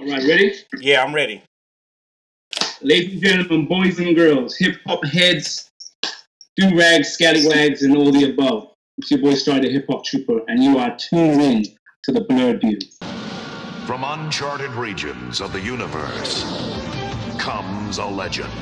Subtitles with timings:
[0.00, 0.54] All right, ready?
[0.78, 1.42] Yeah, I'm ready.
[2.80, 5.72] Ladies and gentlemen, boys and girls, hip hop heads,
[6.56, 8.68] do rags, scallywags, and all the above.
[8.98, 11.64] It's your boy Strider, the Hip Hop Trooper, and you are tuned in
[12.04, 12.78] to the Blerd View.
[13.86, 16.44] From uncharted regions of the universe
[17.36, 18.52] comes a legend.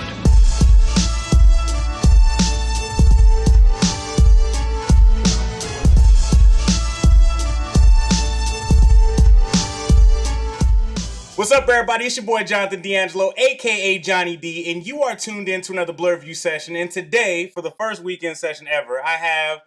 [11.36, 12.06] What's up, everybody?
[12.06, 15.92] It's your boy Jonathan D'Angelo, aka Johnny D, and you are tuned in to another
[15.92, 16.76] Blerd View session.
[16.76, 19.60] And today, for the first weekend session ever, I have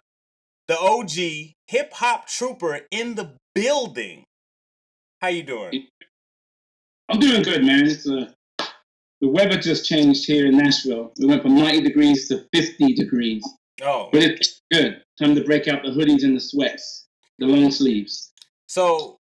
[0.66, 4.24] the OG hip hop trooper in the building.
[5.20, 5.86] How you doing?
[7.08, 7.86] I'm doing good, man.
[7.86, 8.32] It's uh,
[9.20, 11.12] the weather just changed here in Nashville.
[11.20, 13.44] We went from 90 degrees to 50 degrees,
[13.84, 15.02] Oh, but it's good.
[15.20, 17.06] Time to break out the hoodies and the sweats,
[17.38, 18.32] the long sleeves.
[18.66, 19.18] so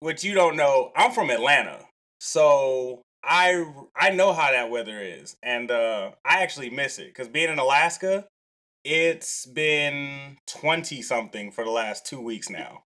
[0.00, 1.85] what you don't know, I'm from Atlanta,
[2.20, 7.28] so I I know how that weather is, and uh, I actually miss it because
[7.28, 8.26] being in Alaska,
[8.84, 12.82] it's been twenty something for the last two weeks now.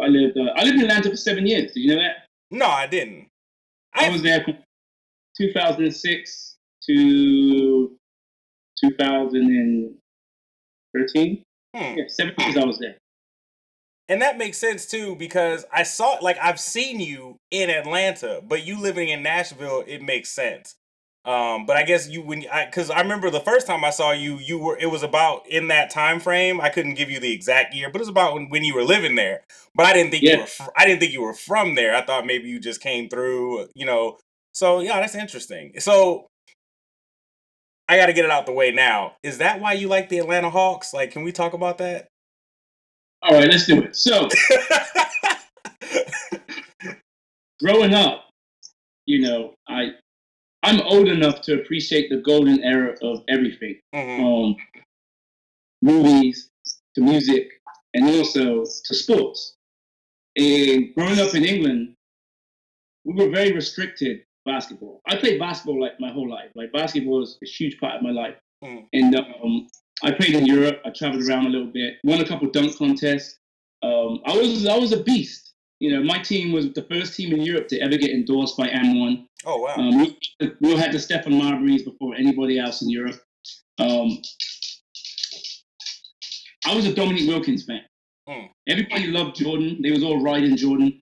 [0.00, 1.72] I lived uh, I lived in Atlanta for seven years.
[1.72, 2.26] Did you know that?
[2.50, 3.28] No, I didn't.
[3.94, 4.56] I was there from
[5.36, 7.90] 2006 to
[8.80, 11.42] 2013.
[11.74, 11.94] Hmm.
[11.96, 12.96] Yeah, seven years I was there.
[14.10, 18.66] And that makes sense too because I saw like I've seen you in Atlanta, but
[18.66, 20.74] you living in Nashville, it makes sense.
[21.24, 24.10] Um, but I guess you when I because I remember the first time I saw
[24.10, 26.60] you, you were it was about in that time frame.
[26.60, 28.82] I couldn't give you the exact year, but it was about when, when you were
[28.82, 29.42] living there.
[29.76, 31.94] But I didn't think you were fr- I didn't think you were from there.
[31.94, 34.18] I thought maybe you just came through, you know.
[34.52, 35.74] So yeah, that's interesting.
[35.78, 36.26] So
[37.88, 39.14] I got to get it out the way now.
[39.22, 40.92] Is that why you like the Atlanta Hawks?
[40.92, 42.08] Like, can we talk about that?
[43.22, 43.94] All right, let's do it.
[43.96, 44.28] So,
[47.62, 48.30] growing up,
[49.06, 49.90] you know, I
[50.62, 54.16] I'm old enough to appreciate the golden era of everything, Mhm.
[54.18, 54.56] from
[55.82, 56.50] movies
[56.94, 57.48] to music,
[57.94, 59.54] and also to sports.
[60.36, 61.94] And growing up in England,
[63.04, 65.00] we were very restricted basketball.
[65.06, 66.50] I played basketball like my whole life.
[66.54, 68.36] Like basketball is a huge part of my life.
[68.62, 68.86] Mm.
[68.92, 69.68] And um,
[70.02, 70.80] I played in Europe.
[70.84, 71.94] I traveled around a little bit.
[72.04, 73.38] Won a couple dunk contests.
[73.82, 75.54] Um, I was I was a beast.
[75.78, 78.68] You know, my team was the first team in Europe to ever get endorsed by
[78.68, 79.26] M1.
[79.46, 79.74] Oh wow.
[79.76, 80.18] Um, we,
[80.60, 83.20] we all had the Stephon Marbury's before anybody else in Europe.
[83.78, 84.18] Um,
[86.66, 87.80] I was a Dominique Wilkins fan.
[88.28, 88.46] Hmm.
[88.68, 89.80] Everybody loved Jordan.
[89.82, 91.00] They was all riding Jordan.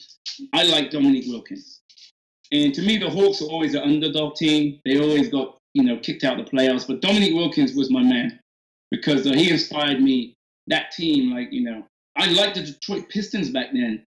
[0.53, 1.81] I like Dominique Wilkins.
[2.53, 4.81] And to me, the Hawks were always an underdog team.
[4.84, 6.87] They always got, you know, kicked out the playoffs.
[6.87, 8.38] But Dominique Wilkins was my man
[8.91, 10.34] because uh, he inspired me.
[10.66, 11.82] That team, like, you know,
[12.16, 14.04] I liked the Detroit Pistons back then.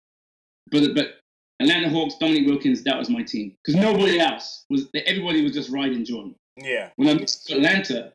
[0.72, 1.20] But, but
[1.60, 3.56] Atlanta Hawks, Dominique Wilkins, that was my team.
[3.64, 6.34] Because nobody else was, everybody was just riding Jordan.
[6.56, 6.90] yeah.
[6.96, 8.12] When I moved to Atlanta,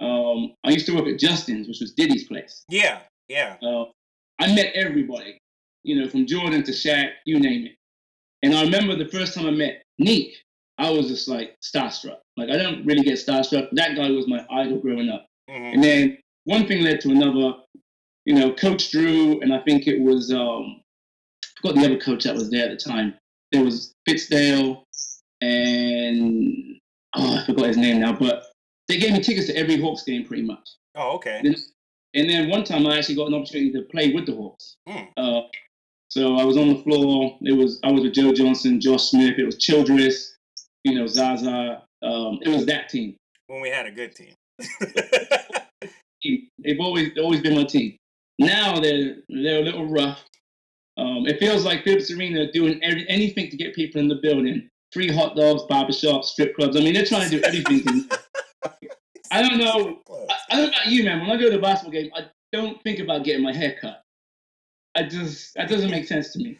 [0.00, 2.64] um, I used to work at Justin's, which was Diddy's place.
[2.68, 3.00] Yeah.
[3.28, 3.56] Yeah.
[3.62, 3.84] Uh,
[4.38, 5.38] I met everybody,
[5.84, 7.76] you know, from Jordan to Shaq, you name it.
[8.42, 10.34] And I remember the first time I met Neek,
[10.78, 12.18] I was just like starstruck.
[12.36, 13.68] Like I don't really get starstruck.
[13.72, 15.26] That guy was my idol growing up.
[15.52, 15.74] Mhm.
[15.74, 17.58] And then one thing led to another.
[18.24, 20.80] You know, Coach Drew, and I think it was um,
[21.44, 23.14] I forgot the other coach that was there at the time.
[23.50, 24.84] There was Fizdale,
[25.42, 26.78] and
[27.16, 28.12] oh, I forgot his name now.
[28.12, 28.44] But
[28.88, 30.68] they gave me tickets to every Hawks game pretty much.
[30.94, 31.40] Oh, okay.
[31.42, 31.56] Then-
[32.14, 34.76] And then one time I actually got an opportunity to play with the Hawks.
[34.86, 35.04] Hmm.
[35.16, 35.40] Uh,
[36.10, 37.38] so I was on the floor.
[37.40, 39.38] It was I was with Joe Johnson, Josh Smith.
[39.38, 40.36] It was Childress,
[40.84, 41.82] you know, Zaza.
[42.02, 43.16] Um, it was that team.
[43.46, 44.34] When we had a good team.
[46.64, 47.96] They've always always been my team.
[48.38, 50.24] Now they're they're a little rough.
[50.96, 54.68] Um, it feels like Phillips Arena doing every, anything to get people in the building.
[54.92, 56.76] Free hot dogs, barbershops, strip clubs.
[56.76, 57.82] I mean, they're trying to do everything.
[58.08, 58.18] to-
[59.30, 60.00] I don't know.
[60.30, 61.20] I, I don't know about you, man.
[61.20, 64.02] When I go to a basketball game, I don't think about getting my hair cut.
[64.94, 66.58] I just that doesn't make sense to me.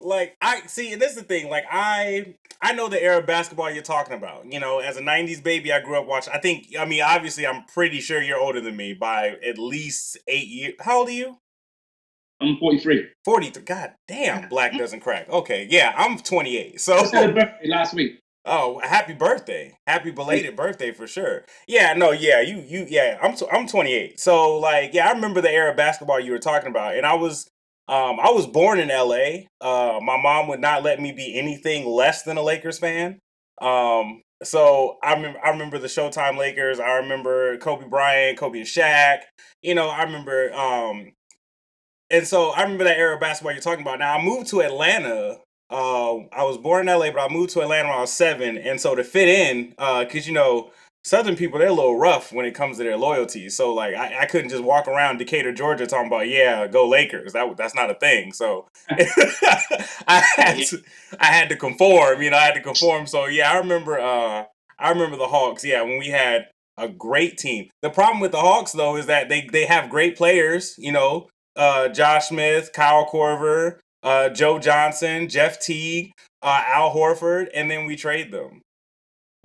[0.00, 1.50] Like I see, and this is the thing.
[1.50, 4.50] Like I, I know the era of basketball you're talking about.
[4.50, 6.32] You know, as a '90s baby, I grew up watching.
[6.32, 6.68] I think.
[6.78, 10.74] I mean, obviously, I'm pretty sure you're older than me by at least eight years.
[10.80, 11.36] How old are you?
[12.40, 13.06] I'm 43.
[13.24, 13.62] 43.
[13.64, 15.28] God damn, black doesn't crack.
[15.28, 16.80] Okay, yeah, I'm 28.
[16.80, 18.12] So I had a birthday last week.
[18.46, 19.76] Oh, happy birthday.
[19.86, 21.44] Happy belated birthday for sure.
[21.68, 24.18] Yeah, no, yeah, you you yeah, I'm I'm 28.
[24.18, 26.96] So like, yeah, I remember the era of basketball you were talking about.
[26.96, 27.50] And I was
[27.90, 29.46] um I was born in LA.
[29.60, 33.18] Uh my mom would not let me be anything less than a Lakers fan.
[33.60, 36.80] Um so I remember I remember the Showtime Lakers.
[36.80, 39.20] I remember Kobe Bryant, Kobe and Shaq.
[39.62, 41.12] You know, I remember um
[42.10, 43.98] and so I remember that era of basketball you're talking about.
[44.00, 45.38] Now I moved to Atlanta
[45.70, 48.58] uh, I was born in LA, but I moved to Atlanta when I was seven,
[48.58, 49.70] and so to fit in,
[50.00, 50.72] because you know
[51.04, 53.48] Southern people, they're a little rough when it comes to their loyalty.
[53.48, 57.32] So like I, I couldn't just walk around Decatur, Georgia talking about, yeah, go Lakers.
[57.32, 58.32] That that's not a thing.
[58.32, 60.82] So I had to
[61.18, 63.06] I had to conform, you know, I had to conform.
[63.06, 64.44] So yeah, I remember uh
[64.78, 67.68] I remember the Hawks, yeah, when we had a great team.
[67.82, 71.28] The problem with the Hawks though is that they they have great players, you know,
[71.56, 76.12] uh Josh Smith, Kyle Korver, uh Joe Johnson, Jeff Teague,
[76.42, 78.60] uh Al Horford, and then we trade them.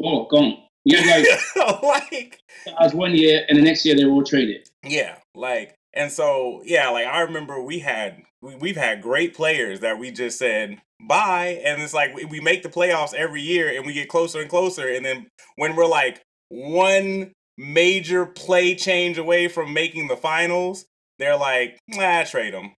[0.04, 0.65] Oh, gone.
[0.86, 1.24] Yeah,
[1.84, 4.70] like, like was one year, and the next year they were all traded.
[4.84, 9.80] Yeah, like, and so yeah, like I remember we had we, we've had great players
[9.80, 13.76] that we just said bye, and it's like we, we make the playoffs every year,
[13.76, 19.18] and we get closer and closer, and then when we're like one major play change
[19.18, 20.86] away from making the finals,
[21.18, 22.74] they're like, nah, trade them.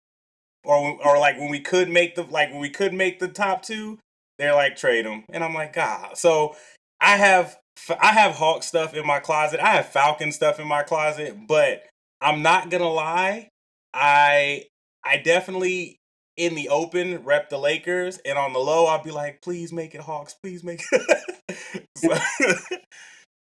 [0.64, 3.62] Or, or like when we could make the like when we could make the top
[3.64, 4.00] two,
[4.38, 6.18] they're like trade them, and I'm like, God.
[6.18, 6.56] So
[7.02, 7.58] I have
[8.02, 9.60] I have Hawk stuff in my closet.
[9.60, 11.84] I have Falcon stuff in my closet, but
[12.22, 13.50] I'm not gonna lie.
[13.94, 14.66] I
[15.04, 16.00] I definitely
[16.38, 19.96] in the open rep the Lakers, and on the low I'll be like, please make
[19.96, 21.86] it Hawks, please make it.
[21.98, 22.10] so,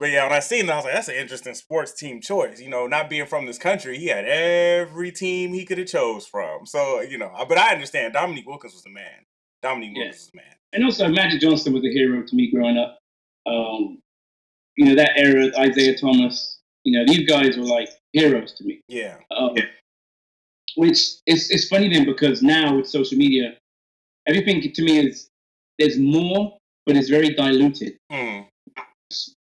[0.01, 2.61] but yeah, when I seen that, I was like, that's an interesting sports team choice.
[2.61, 6.27] You know, not being from this country, he had every team he could have chose
[6.27, 6.67] from.
[6.67, 8.15] So you know, but I understand.
[8.15, 9.25] Dominique Wilkins was the man.
[9.62, 10.05] Dominique yeah.
[10.05, 10.55] Wilkins was the man.
[10.73, 12.99] And also, Magic Johnson was a hero to me growing up.
[13.47, 14.03] Um,
[14.76, 18.81] you know, that era, Isiah Thomas, you know, these guys were like heroes to me.
[18.88, 19.17] Yeah.
[19.37, 19.55] Um,
[20.76, 23.56] which is it's funny then because now with social media,
[24.26, 25.28] everything to me is
[25.78, 27.96] there's more, but it's very diluted.
[28.12, 28.46] Mm.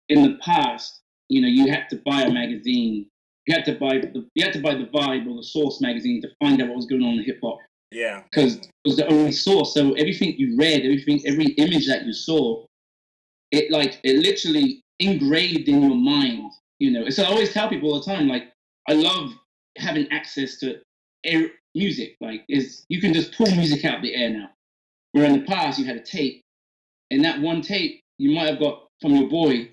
[0.09, 3.07] In the past, you know, you had to buy a magazine.
[3.47, 6.21] You had to buy the you had to buy the Vibe or the Source magazine
[6.21, 7.57] to find out what was going on in hip hop.
[7.91, 8.23] Yeah.
[8.23, 9.73] Because it was the only source.
[9.73, 12.65] So everything you read, everything, every image that you saw,
[13.51, 16.51] it like it literally engraved in your mind.
[16.79, 18.53] You know, so I always tell people all the time, like,
[18.87, 19.31] I love
[19.77, 20.79] having access to
[21.23, 22.15] air, music.
[22.21, 24.49] Like, is you can just pull music out of the air now.
[25.13, 26.43] Where in the past you had a tape,
[27.09, 29.69] and that one tape you might have got from your boy.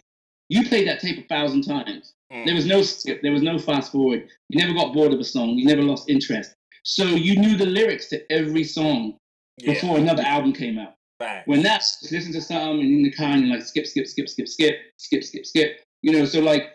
[0.49, 2.15] You played that tape a thousand times.
[2.33, 2.47] Mm.
[2.47, 3.23] There was no skip.
[3.23, 4.29] There was no fast forward.
[4.49, 5.51] You never got bored of a song.
[5.51, 6.55] You never lost interest.
[6.85, 9.17] So you knew the lyrics to every song
[9.59, 9.73] yeah.
[9.73, 10.95] before another album came out.
[11.47, 14.49] When that's listen to something and in the car and like skip, skip, skip, skip,
[14.49, 15.81] skip, skip, skip, skip.
[16.03, 16.75] You know, so like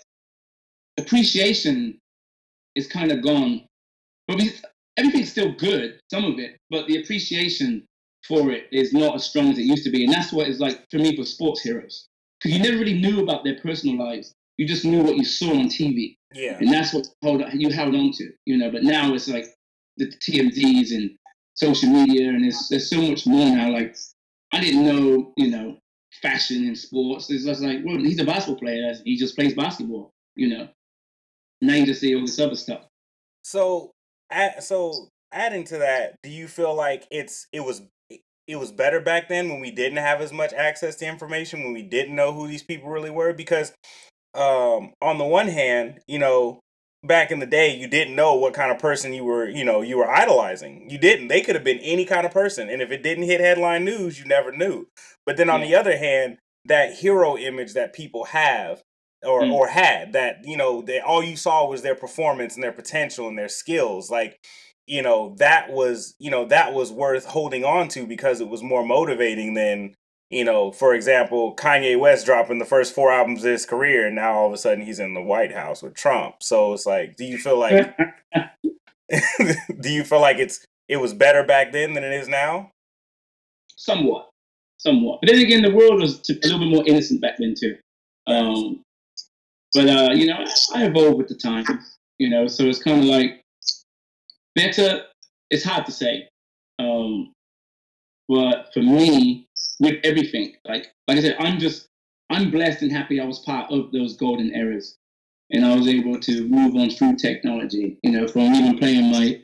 [0.97, 1.99] appreciation
[2.75, 3.65] is kind of gone.
[4.27, 4.51] But we,
[4.97, 7.85] everything's still good, some of it, but the appreciation
[8.27, 10.03] for it is not as strong as it used to be.
[10.03, 12.07] And that's what it's like for me for sports heroes.
[12.39, 14.33] Because you never really knew about their personal lives.
[14.57, 16.17] You just knew what you saw on TV.
[16.33, 16.57] Yeah.
[16.59, 18.71] And that's what hold, you held on to, you know.
[18.71, 19.45] But now it's like
[19.97, 21.11] the TMZs and
[21.53, 23.71] social media, and there's, there's so much more now.
[23.71, 23.95] Like
[24.51, 25.77] I didn't know, you know,
[26.21, 27.29] fashion and sports.
[27.29, 28.93] It's just like, well, he's a basketball player.
[29.03, 30.67] He just plays basketball, you know.
[31.61, 32.85] Now you just see all this other stuff.
[33.43, 33.91] So,
[34.59, 37.81] so adding to that, do you feel like it's it was
[38.47, 41.73] it was better back then when we didn't have as much access to information when
[41.73, 43.73] we didn't know who these people really were because
[44.33, 46.59] um on the one hand you know
[47.03, 49.81] back in the day you didn't know what kind of person you were you know
[49.81, 52.91] you were idolizing you didn't they could have been any kind of person and if
[52.91, 54.85] it didn't hit headline news you never knew
[55.25, 55.67] but then on yeah.
[55.67, 58.81] the other hand that hero image that people have
[59.23, 59.51] or mm.
[59.51, 63.27] or had that you know they all you saw was their performance and their potential
[63.27, 64.37] and their skills like
[64.85, 68.63] you know that was you know that was worth holding on to because it was
[68.63, 69.93] more motivating than
[70.29, 74.15] you know, for example, Kanye West dropping the first four albums of his career, and
[74.15, 76.35] now all of a sudden he's in the White House with Trump.
[76.39, 77.97] So it's like, do you feel like,
[79.79, 82.71] do you feel like it's it was better back then than it is now?
[83.75, 84.29] Somewhat,
[84.77, 85.19] somewhat.
[85.21, 87.75] But then again, the world was a little bit more innocent back then too.
[88.27, 88.81] Um,
[89.73, 90.45] but uh, you know,
[90.75, 91.97] I evolved with the times.
[92.19, 93.41] You know, so it's kind of like
[94.55, 95.03] better.
[95.49, 96.27] It's hard to say.
[96.77, 97.31] Um,
[98.27, 99.47] but for me,
[99.79, 100.55] with everything.
[100.65, 101.87] Like like I said, I'm just
[102.29, 104.97] I'm blessed and happy I was part of those golden eras.
[105.51, 109.41] And I was able to move on through technology, you know, from even playing my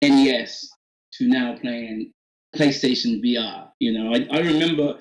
[0.00, 0.70] NES
[1.14, 2.12] to now playing
[2.54, 3.68] PlayStation VR.
[3.80, 4.98] You know, I, I remember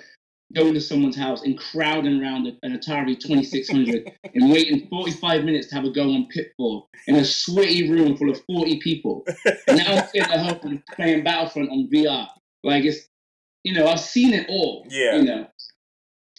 [0.56, 5.76] going to someone's house and crowding around an Atari 2600 and waiting 45 minutes to
[5.76, 9.26] have a go on Pitfall in a sweaty room full of 40 people.
[9.68, 12.28] And now I'm sitting at home playing Battlefront on VR.
[12.64, 13.08] Like it's
[13.64, 14.86] you know, I've seen it all.
[14.90, 15.16] Yeah.
[15.16, 15.48] You know,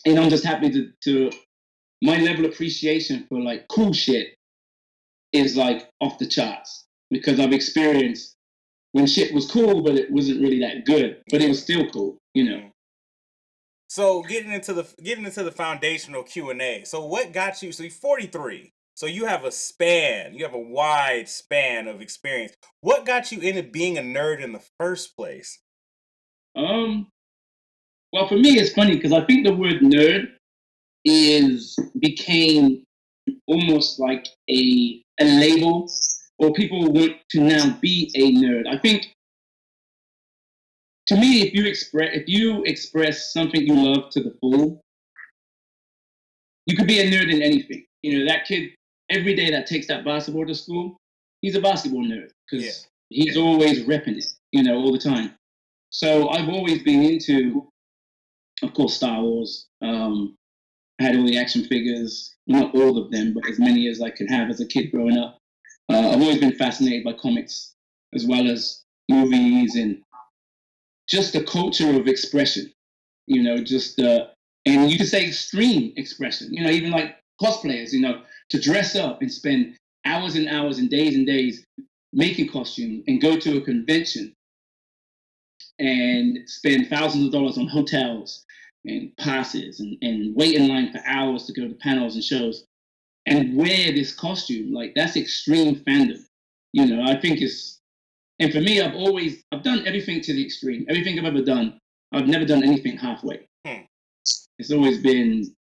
[0.06, 1.30] and I'm just happy to to
[2.02, 4.34] my level of appreciation for like cool shit
[5.32, 8.34] is like off the charts because I've experienced
[8.92, 12.18] when shit was cool, but it wasn't really that good, but it was still cool.
[12.34, 12.70] You know.
[13.88, 16.84] So getting into the getting into the foundational Q and A.
[16.84, 17.72] So what got you?
[17.72, 18.72] So you're 43.
[18.94, 20.34] So you have a span.
[20.34, 22.52] You have a wide span of experience.
[22.82, 25.58] What got you into being a nerd in the first place?
[26.56, 27.06] Um.
[28.12, 30.32] Well, for me, it's funny because I think the word nerd
[31.04, 32.82] is became
[33.46, 35.90] almost like a a label,
[36.38, 38.66] or people want to now be a nerd.
[38.66, 39.14] I think
[41.06, 44.80] to me, if you express if you express something you love to the full,
[46.66, 47.84] you could be a nerd in anything.
[48.02, 48.70] You know, that kid
[49.10, 50.96] every day that takes that basketball to school,
[51.42, 52.64] he's a basketball nerd because
[53.10, 53.24] Yeah.
[53.24, 54.26] he's always repping it.
[54.52, 55.34] You know, all the time.
[55.90, 57.68] So I've always been into,
[58.62, 59.66] of course, Star Wars.
[59.82, 60.36] Um,
[61.00, 64.10] I had all the action figures, not all of them, but as many as I
[64.10, 65.38] could have as a kid growing up.
[65.90, 67.74] Uh, I've always been fascinated by comics
[68.14, 70.00] as well as movies and
[71.08, 72.72] just the culture of expression.
[73.26, 74.26] You know, just uh,
[74.66, 76.54] and you could say extreme expression.
[76.54, 77.92] You know, even like cosplayers.
[77.92, 81.64] You know, to dress up and spend hours and hours and days and days
[82.12, 84.34] making costume and go to a convention
[85.80, 88.44] and spend thousands of dollars on hotels
[88.84, 92.64] and passes and, and wait in line for hours to go to panels and shows.
[93.26, 96.22] And wear this costume like that's extreme fandom.
[96.72, 97.80] You know i think it's
[98.38, 100.86] and for me i've always i've done everything to the extreme.
[100.88, 101.78] Everything i've ever done
[102.12, 103.46] i've never done anything halfway.
[103.66, 103.82] Hmm.
[104.58, 105.54] it's always been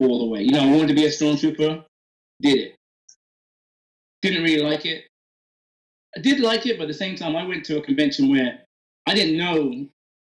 [0.00, 0.42] all the way.
[0.42, 1.84] You know i wanted to be a stormtrooper
[2.42, 2.76] did it.
[4.22, 5.04] Didn't really like it.
[6.16, 8.65] I did like it but at the same time i went to a convention where
[9.06, 9.86] i didn't know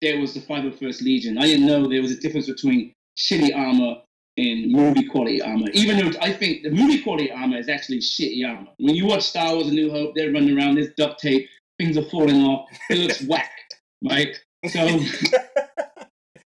[0.02, 1.38] there was the 501st Legion.
[1.38, 4.02] I didn't know there was a difference between shitty armor
[4.38, 5.68] and movie quality armor.
[5.74, 8.70] Even though I think the movie quality armor is actually shitty armor.
[8.78, 11.98] When you watch Star Wars: A New Hope, they're running around, there's duct tape, things
[11.98, 13.52] are falling off, it looks whack,
[14.08, 14.40] right?
[14.68, 15.00] So,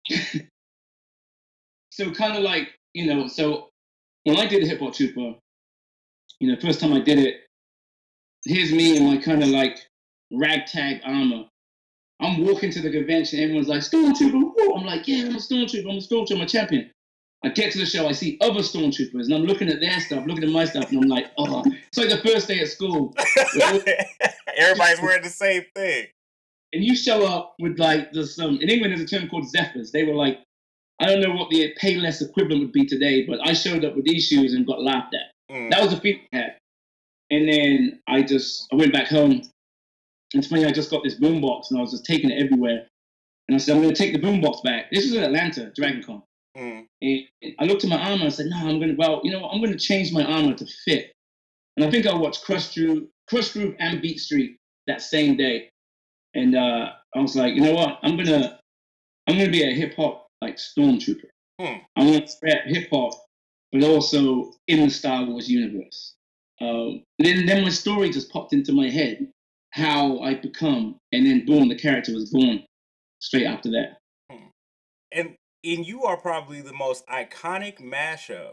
[1.91, 3.71] so kind of like you know, so
[4.25, 5.35] when I did the Hip Hop Trooper,
[6.39, 7.41] you know, first time I did it,
[8.45, 9.81] here's me in my kind of like
[10.33, 11.47] ragtag armor.
[12.23, 14.75] I'm walking to the convention, everyone's like, Stormtrooper, woo!
[14.75, 16.91] I'm like, yeah, I'm a Stormtrooper, I'm a Stormtrooper, I'm a champion.
[17.45, 20.25] I get to the show, I see other Stormtroopers, and I'm looking at their stuff,
[20.27, 23.15] looking at my stuff, and I'm like, oh, it's like the first day at school.
[24.57, 26.07] Everybody's wearing the same thing.
[26.73, 29.93] And you show up with like the some in England there's a term called Zephyrs.
[29.93, 30.39] They were like,
[31.01, 34.07] I don't know what the Payless equivalent would be today, but I showed up with
[34.07, 35.55] these shoes and got laughed at.
[35.55, 35.71] Mm.
[35.71, 36.57] That was the feeling I had.
[37.31, 39.43] And then I just I went back home.
[40.35, 42.87] It's funny, I just got this boombox and I was just taking it everywhere.
[43.49, 44.91] And I said, I'm gonna take the boombox back.
[44.91, 46.23] This was in Atlanta, Dragon Con.
[46.57, 46.87] Mm.
[47.03, 49.41] And I looked at my armor and I said, no, I'm gonna well, you know,
[49.41, 51.13] what, I'm gonna change my armor to fit.
[51.77, 55.69] And I think I watched Krush Groove, Krush Groove and Beat Street that same day.
[56.35, 57.99] And uh, I was like, you know what?
[58.03, 58.59] I'm gonna
[59.27, 61.29] I'm gonna be a hip hop like stormtrooper.
[61.61, 61.79] Hmm.
[61.97, 63.13] I want to spread hip hop,
[63.71, 66.15] but also in the Star Wars universe.
[66.61, 69.31] Um, then then my story just popped into my head,
[69.73, 72.65] how I become, and then boom, the character was born
[73.21, 73.99] straight after that.
[75.13, 78.53] and and you are probably the most iconic mashup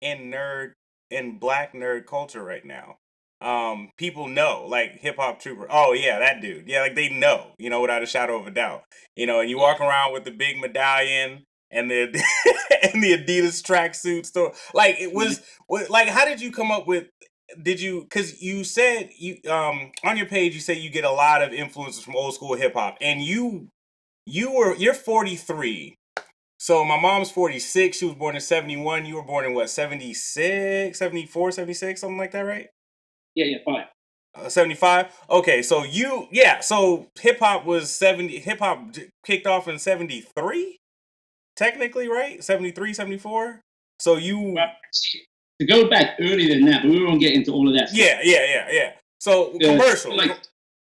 [0.00, 0.72] in nerd
[1.10, 2.96] in black nerd culture right now.
[3.40, 5.66] Um, people know like hip hop trooper.
[5.70, 6.68] Oh yeah, that dude.
[6.68, 8.82] Yeah, like they know, you know, without a shadow of a doubt.
[9.16, 12.02] You know, and you walk around with the big medallion and the
[12.92, 14.52] and the Adidas tracksuit store.
[14.74, 17.06] Like it was, was like how did you come up with
[17.62, 21.10] did you because you said you um on your page you said you get a
[21.10, 23.68] lot of influences from old school hip hop and you
[24.26, 25.94] you were you're 43
[26.58, 30.98] so my mom's 46 she was born in 71 you were born in what 76
[30.98, 32.68] 74 76 something like that right?
[33.34, 33.84] Yeah, yeah, fine.
[34.34, 39.78] uh, 75 okay so you yeah so hip-hop was 70 hip-hop j- kicked off in
[39.78, 40.78] 73
[41.56, 42.42] technically right?
[42.44, 43.60] 73 74
[44.00, 44.58] so you
[45.60, 47.88] to go back earlier than that, but we won't get into all of that.
[47.88, 47.98] stuff.
[47.98, 50.38] yeah yeah yeah yeah so The- commercial like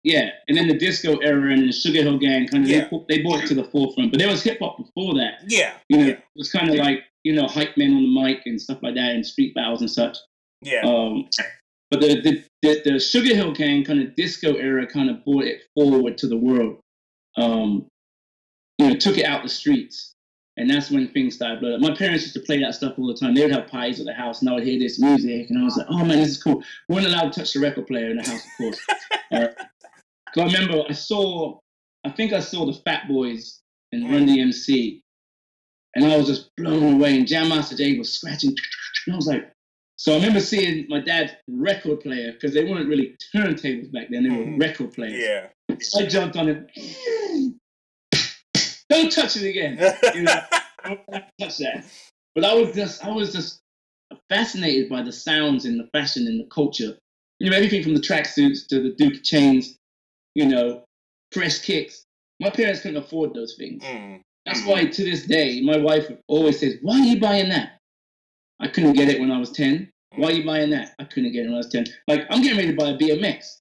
[0.02, 2.88] yeah, and then the disco era and the Sugar Hill Gang kind of Yeah.
[2.90, 4.10] they, they brought it to the forefront.
[4.12, 5.40] But there was hip hop before that.
[5.46, 8.22] yeah You know, yeah it was kind of like you know hype men on the
[8.22, 10.16] mic and stuff like that, and street battles and such.
[10.62, 11.28] yeah Um,
[11.90, 15.44] but the, the the the Sugar Hill Gang kind of disco era kind of brought
[15.44, 16.78] it forward to the world.
[17.36, 17.86] Um,
[18.78, 20.14] you know, took it out the streets,
[20.60, 21.80] and that's when things started blowing up.
[21.80, 23.34] My parents used to play that stuff all the time.
[23.34, 25.64] They would have pies at the house, and I would hear this music, and I
[25.64, 28.10] was like, "Oh man, this is cool." We weren't allowed to touch the record player
[28.10, 28.80] in the house, of course.
[29.32, 29.46] uh,
[30.36, 31.58] I remember I saw,
[32.04, 33.60] I think I saw the Fat Boys
[33.92, 35.00] and Run DMC,
[35.96, 37.16] and I was just blown away.
[37.16, 38.54] And Jam Master Jay was scratching,
[39.06, 39.50] and I was like,
[39.96, 44.24] so I remember seeing my dad's record player because they weren't really turntables back then;
[44.24, 44.60] they were Mhm.
[44.60, 45.20] record players.
[45.22, 45.46] yeah
[45.98, 46.70] I jumped on it,
[48.90, 49.78] don't touch it again.
[50.14, 50.40] You know,
[50.84, 51.84] don't touch that.
[52.34, 53.60] But I was just, I was just
[54.28, 56.96] fascinated by the sounds and the fashion and the culture.
[57.38, 59.76] You know, everything from the tracksuits to the Duke chains,
[60.34, 60.84] you know,
[61.32, 62.04] press kicks.
[62.40, 63.82] My parents couldn't afford those things.
[63.82, 64.20] Mm.
[64.46, 67.78] That's why to this day, my wife always says, Why are you buying that?
[68.60, 69.90] I couldn't get it when I was 10.
[70.16, 70.94] Why are you buying that?
[70.98, 71.86] I couldn't get it when I was 10.
[72.08, 73.58] Like, I'm getting ready to buy a BMX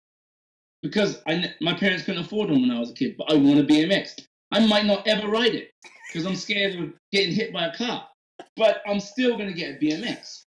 [0.82, 3.60] because I, my parents couldn't afford them when I was a kid, but I want
[3.60, 4.20] a BMX.
[4.52, 5.72] I might not ever ride it
[6.08, 8.08] because I'm scared of getting hit by a car,
[8.56, 10.44] but I'm still going to get a BMX.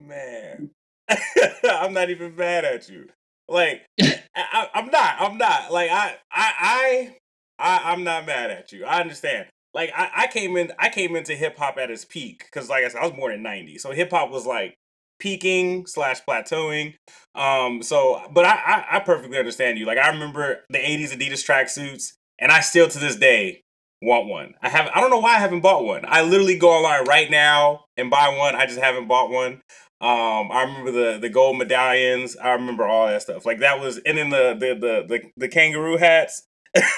[0.00, 0.70] Man,
[1.64, 3.08] I'm not even mad at you.
[3.48, 5.16] Like, I, am not.
[5.18, 5.72] I'm not.
[5.72, 7.16] Like, I, I, I,
[7.58, 8.84] I, I'm not mad at you.
[8.84, 9.46] I understand.
[9.74, 10.72] Like, I, I came in.
[10.78, 13.32] I came into hip hop at its peak because, like I said, I was born
[13.32, 14.74] in '90, so hip hop was like
[15.18, 16.94] peaking slash plateauing.
[17.34, 19.86] Um, so, but I, I, I perfectly understand you.
[19.86, 23.62] Like, I remember the '80s Adidas tracksuits, and I still to this day
[24.02, 24.54] want one.
[24.60, 24.90] I have.
[24.92, 26.04] I don't know why I haven't bought one.
[26.06, 28.56] I literally go online right now and buy one.
[28.56, 29.62] I just haven't bought one.
[30.00, 32.36] Um, I remember the the gold medallions.
[32.36, 33.46] I remember all that stuff.
[33.46, 36.42] Like that was, and then the the the the, the kangaroo hats.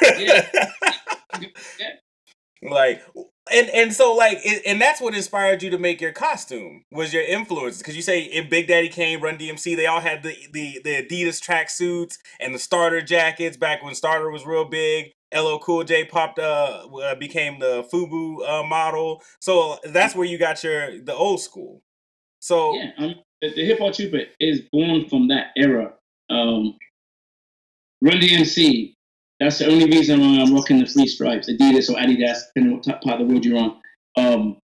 [0.03, 0.49] Yeah.
[2.63, 3.03] like
[3.53, 7.13] and and so like it, and that's what inspired you to make your costume was
[7.13, 10.35] your influences because you say in Big Daddy Kane, Run DMC, they all had the
[10.53, 15.13] the the Adidas tracksuits and the starter jackets back when starter was real big.
[15.35, 20.39] LL Cool J popped uh, uh became the FUBU uh, model, so that's where you
[20.39, 21.83] got your the old school.
[22.41, 25.95] So yeah, um, the, the hip hop trooper is born from that era.
[26.31, 26.77] Um,
[28.01, 28.95] Run DMC.
[29.41, 32.83] That's the only reason why I'm rocking the three stripes, Adidas or Adidas, depending on
[32.87, 33.81] what part of the world you're on.
[34.17, 34.59] Um,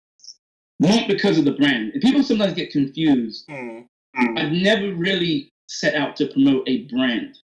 [0.80, 1.94] not because of the brand.
[2.02, 3.48] People sometimes get confused.
[3.50, 3.86] mm,
[4.38, 7.38] I've never really set out to promote a brand,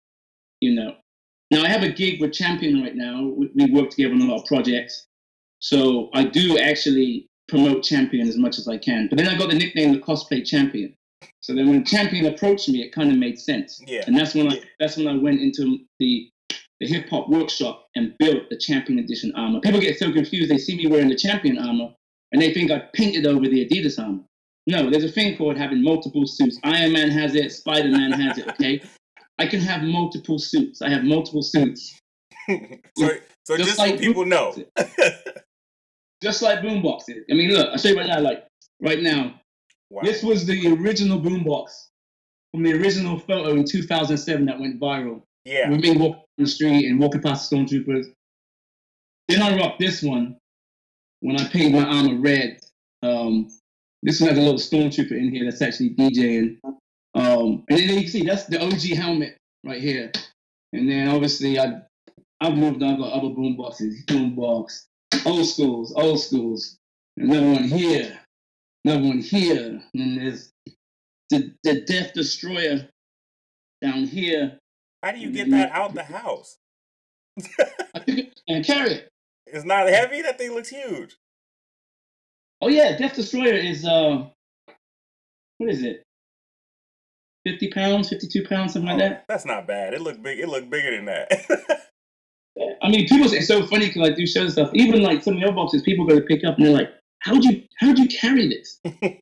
[0.60, 0.96] you know.
[1.52, 3.34] Now I have a gig with Champion right now.
[3.56, 5.08] We work together on a lot of projects,
[5.60, 9.08] so I do actually promote Champion as much as I can.
[9.10, 10.96] But then I got the nickname the Cosplay Champion.
[11.42, 13.82] So then when Champion approached me, it kind of made sense.
[13.86, 14.04] Yeah.
[14.08, 16.30] And that's when I that's when I went into the
[16.80, 19.60] the hip hop workshop and built the Champion Edition armor.
[19.60, 21.94] People get so confused; they see me wearing the Champion armor
[22.34, 24.24] and they think I painted over the Adidas armor.
[24.66, 26.58] No, there's a thing called having multiple suits.
[26.64, 28.48] Iron Man has it, Spider Man has it.
[28.50, 28.82] Okay,
[29.44, 30.82] I can have multiple suits.
[30.82, 32.00] I have multiple suits,
[32.98, 33.10] so
[33.44, 34.56] so Just just, like so people know.
[36.24, 37.24] just like boomboxes.
[37.30, 38.22] I mean, look, I'll show you right now.
[38.22, 38.48] Like
[38.82, 39.42] right now,
[39.90, 40.02] wow.
[40.02, 41.72] this was the original boombox
[42.54, 45.22] from the original photo in 2007 that went viral.
[45.44, 45.70] Yeah.
[45.70, 48.06] With me walking down the street and walking past the stormtroopers.
[49.28, 50.38] Then I rocked this one
[51.20, 52.60] when I painted my armor red.
[53.02, 53.50] Um,
[54.04, 56.60] this one has a little stormtrooper in here that's actually DJing.
[57.16, 60.12] Um, and then you can see that's the OG helmet right here.
[60.74, 61.82] And then obviously I
[62.42, 62.98] I've moved on.
[63.00, 64.88] Got other boom boxes, boom box,
[65.26, 66.78] old schools, old schools.
[67.18, 68.20] Another one here,
[68.84, 69.66] another one here.
[69.68, 70.52] And then there's
[71.30, 72.88] the the Death Destroyer
[73.82, 74.58] down here.
[75.04, 76.58] How do you get that out the house?
[77.96, 79.10] I pick it and carry it.
[79.48, 80.22] It's not heavy.
[80.22, 81.16] That thing looks huge.
[82.62, 84.26] Oh yeah, Death Destroyer is uh,
[85.58, 86.04] what is it?
[87.46, 89.26] Fifty pounds, fifty-two pounds, something like Oh, that.
[89.28, 89.94] That's not bad.
[89.94, 90.40] It looked big.
[90.40, 91.30] It looked bigger than that.
[92.84, 94.70] I mean, people say it's so funny because I do show stuff.
[94.74, 97.44] Even like some of your boxes, people go to pick up and they're like, "How'd
[97.44, 99.20] you how'd you carry this?" and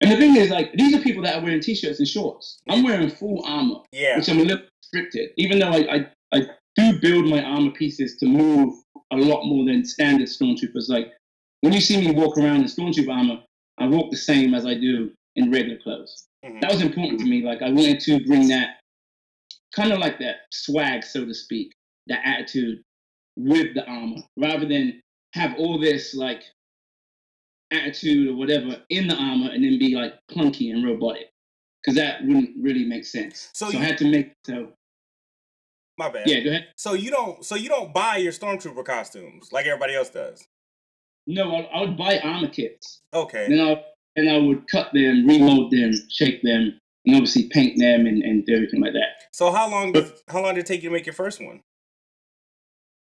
[0.00, 2.58] the thing is, like, these are people that are wearing t-shirts and shorts.
[2.68, 4.16] I'm wearing full armor, yeah.
[4.16, 5.30] which I'm a little restricted.
[5.36, 6.40] Even though I, I I
[6.76, 8.74] do build my armor pieces to move
[9.12, 10.88] a lot more than standard stormtroopers.
[10.88, 11.12] Like
[11.60, 13.38] when you see me walk around in stormtrooper armor,
[13.78, 16.26] I walk the same as I do in regular clothes.
[16.44, 16.60] Mhm.
[16.60, 17.42] That was important to me.
[17.42, 18.80] Like I wanted to bring that
[19.74, 21.72] kind of like that swag, so to speak,
[22.06, 22.82] that attitude
[23.36, 25.02] with the armor, rather than
[25.34, 26.42] have all this like
[27.70, 31.30] attitude or whatever in the armor and then be like clunky and robotic.
[31.82, 33.50] Because that wouldn't really make sense.
[33.52, 34.72] So So, you- I had to make so
[35.98, 36.26] My bad.
[36.28, 36.68] yeah, go ahead.
[36.76, 37.44] So you don't.
[37.44, 40.46] So you don't buy your stormtrooper costumes like everybody else does.
[41.26, 43.00] No, I, I would buy armor kits.
[43.12, 43.48] Okay.
[43.48, 43.84] Then I
[44.16, 48.44] and I would cut them, remold them, shake them, and obviously paint them and, and
[48.46, 49.26] do everything like that.
[49.32, 49.92] So how long?
[49.92, 51.60] Did, how long did it take you to make your first one?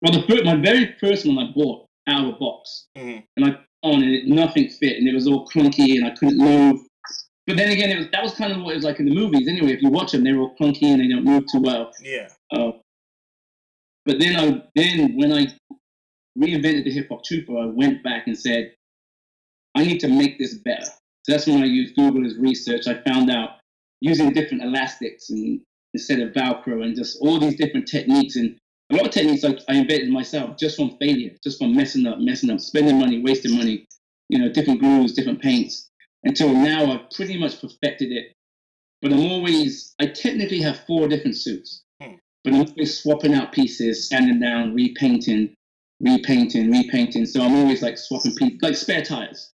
[0.03, 3.23] Well, the first, my very first one I bought out of a box, Mhm.
[3.37, 6.38] and I on and it, nothing fit, and it was all clunky, and I couldn't
[6.38, 6.81] move.
[7.47, 9.14] But then again, it was that was kind of what it was like in the
[9.14, 9.47] movies.
[9.47, 11.93] Anyway, if you watch them, they're all clunky and they don't move too well.
[12.03, 12.29] Yeah.
[12.51, 12.73] Uh,
[14.07, 15.47] but then I then when I
[16.38, 18.73] reinvented the hip hop trooper, I went back and said,
[19.75, 20.85] I need to make this better.
[20.85, 22.87] So that's when I used Google as research.
[22.87, 23.59] I found out
[24.01, 25.61] using different elastics and
[25.95, 28.57] instead of Velcro and just all these different techniques and
[28.91, 32.19] a lot of techniques like I invented myself just from failure, just from messing up,
[32.19, 33.87] messing up, spending money, wasting money,
[34.29, 35.89] you know, different glues, different paints.
[36.25, 38.33] Until now, I've pretty much perfected it.
[39.01, 42.15] But I'm always, I technically have four different suits, Hmm.
[42.43, 45.55] but I'm always swapping out pieces, sanding down, repainting,
[46.01, 47.27] repainting, repainting.
[47.27, 49.51] So I'm always like swapping pieces, like spare tires.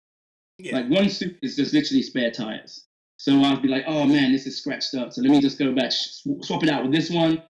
[0.60, 0.76] Yeah.
[0.76, 2.86] Like one suit is just literally spare tires.
[3.18, 5.14] So I'll be like, oh man, this is scratched up.
[5.14, 7.42] So let me just go back, sw- swap it out with this one.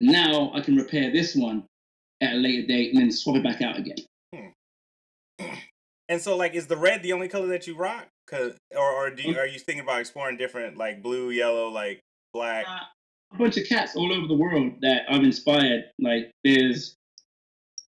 [0.00, 1.64] Now I can repair this one
[2.20, 4.52] at a later date and then swap it back out again.
[6.08, 8.06] and so, like, is the red the only color that you rock?
[8.26, 12.00] Cause, or, or do you, are you thinking about exploring different, like blue, yellow, like
[12.32, 12.66] black?
[12.68, 12.78] Uh,
[13.34, 15.84] a bunch of cats all over the world that I've inspired.
[15.98, 16.96] Like there's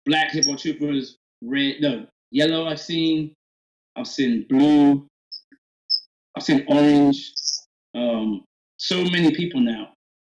[0.06, 2.68] black hip hop troopers, red, no, yellow.
[2.68, 3.34] I've seen,
[4.00, 5.06] I've seen blue,
[6.36, 7.32] I've seen orange.
[7.96, 8.46] Um,
[8.78, 9.90] so many people now,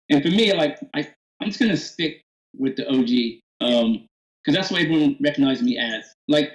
[0.10, 1.08] and for me, like I,
[1.42, 2.22] I'm just gonna stick
[2.58, 4.08] with the OG, um,
[4.44, 6.06] because that's what everyone recognizes me as.
[6.28, 6.52] Like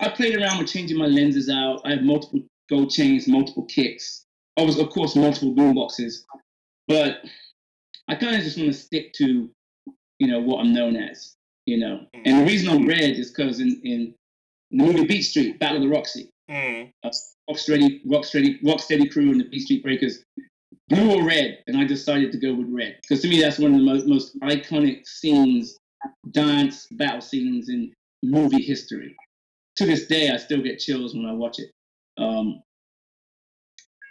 [0.00, 1.80] I played around with changing my lenses out.
[1.84, 4.24] I have multiple gold chains, multiple kicks.
[4.56, 6.24] I was, of course, multiple boom boxes,
[6.88, 7.18] but
[8.08, 9.48] I kind of just want to stick to,
[10.18, 12.06] you know, what I'm known as, you know.
[12.24, 14.14] And the reason I'm red is because in, in
[14.72, 16.92] the movie Beat Street, Battle of the Roxy, Mm.
[17.50, 20.24] Rocksteady, Rocksteady, Rocksteady crew and the Beat Street Breakers,
[20.88, 23.72] blue or red, and I decided to go with red because to me that's one
[23.74, 25.76] of the most, most iconic scenes,
[26.30, 29.14] dance battle scenes in movie history.
[29.76, 31.70] To this day, I still get chills when I watch it.
[32.16, 32.62] Um,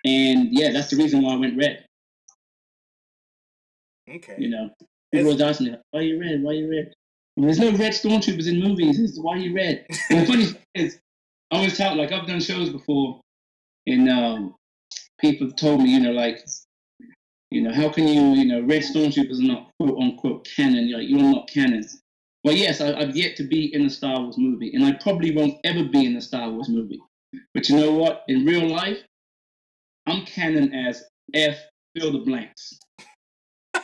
[0.06, 1.86] and yeah, that's the reason why I went red.
[4.10, 4.36] Okay.
[4.38, 4.70] You know,
[5.12, 6.42] people always ask me, "Why you red?
[6.42, 6.94] Why are you red?"
[7.36, 9.00] Well, there's no red stormtroopers in movies.
[9.00, 9.86] It's why you red.
[10.10, 11.00] And the funny thing is,
[11.52, 13.22] I always tell like I've done shows before,
[13.86, 14.56] and um,
[15.20, 16.46] people have told me, you know, like,
[17.52, 20.88] you know, how can you, you know, red stormtroopers are not quote unquote canon.
[20.88, 21.86] You're like you're not canon.
[22.44, 25.36] Well, yes, I, I've yet to be in a Star Wars movie, and I probably
[25.36, 27.00] won't ever be in a Star Wars movie.
[27.54, 28.24] But you know what?
[28.28, 29.00] In real life,
[30.06, 31.58] I'm canon as F.
[31.96, 32.80] Fill the blanks.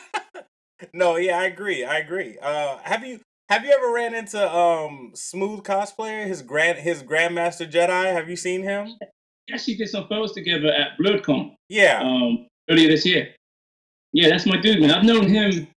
[0.92, 1.82] No, yeah, I agree.
[1.82, 2.36] I agree.
[2.42, 7.70] Uh, have you have you ever ran into um Smooth cosplayer, his grand his Grandmaster
[7.70, 8.12] Jedi?
[8.12, 8.94] Have you seen him?
[9.52, 12.00] actually did some photos together at Blerdcon Yeah.
[12.02, 13.34] um, earlier this year.
[14.14, 14.90] Yeah, that's my dude, man.
[14.90, 15.68] I've known him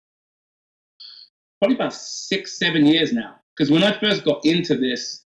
[1.60, 3.40] probably about six, seven years now.
[3.56, 5.22] Because when I first got into this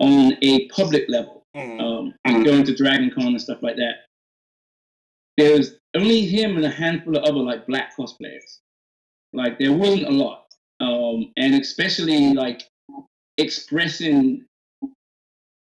[0.00, 1.80] on a public level, Mhm.
[2.24, 4.06] um, going to Dragon Con and stuff like that,
[5.36, 8.58] there was only him and a handful of other like black cosplayers.
[9.32, 10.43] Like there wasn't a lot,
[10.80, 12.62] um, and especially like
[13.38, 14.44] expressing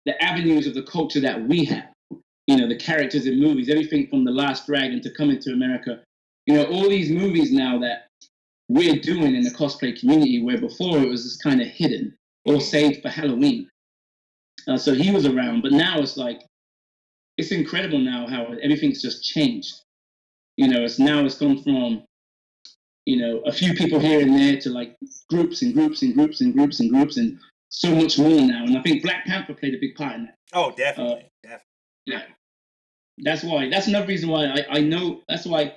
[0.07, 1.85] the avenues of the culture that we have.
[2.47, 6.03] You know, the characters in movies, everything from The Last Dragon to Coming to America.
[6.47, 8.09] You know, all these movies now that
[8.69, 12.61] we're doing in the cosplay community, where before it was just kind of hidden or
[12.61, 13.69] saved for Halloween.
[14.67, 16.43] Uh, so he was around, but now it's like
[17.37, 19.75] it's incredible now how everything's just changed.
[20.57, 22.05] You know, it's now it's gone from
[23.07, 24.97] you know a few people here and there to like
[25.29, 27.39] groups and groups and groups and groups and groups and
[27.71, 28.65] so much more now.
[28.65, 30.35] And I think Black Panther played a big part in that.
[30.53, 31.31] Oh, definitely.
[31.45, 31.65] Uh, definitely.
[32.07, 32.23] Yeah.
[33.19, 33.71] That's why.
[33.71, 35.23] That's another reason why I, I know.
[35.29, 35.75] That's why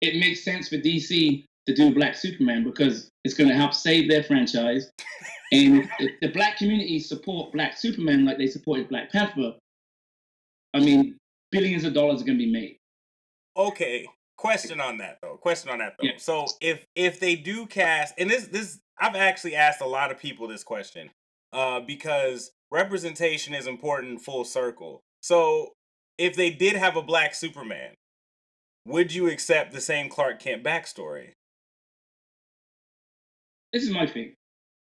[0.00, 4.08] it makes sense for DC to do Black Superman because it's going to help save
[4.08, 4.90] their franchise.
[5.52, 9.54] and if, if the Black community support Black Superman like they supported Black Panther,
[10.74, 11.16] I mean,
[11.50, 12.78] billions of dollars are going to be made.
[13.56, 14.06] Okay.
[14.38, 15.36] Question on that though.
[15.36, 16.06] Question on that though.
[16.06, 16.16] Yeah.
[16.16, 20.18] So if if they do cast and this this I've actually asked a lot of
[20.18, 21.10] people this question.
[21.52, 25.02] Uh because representation is important full circle.
[25.20, 25.72] So
[26.18, 27.94] if they did have a black Superman,
[28.86, 31.32] would you accept the same Clark Kent backstory?
[33.72, 34.34] This is my thing.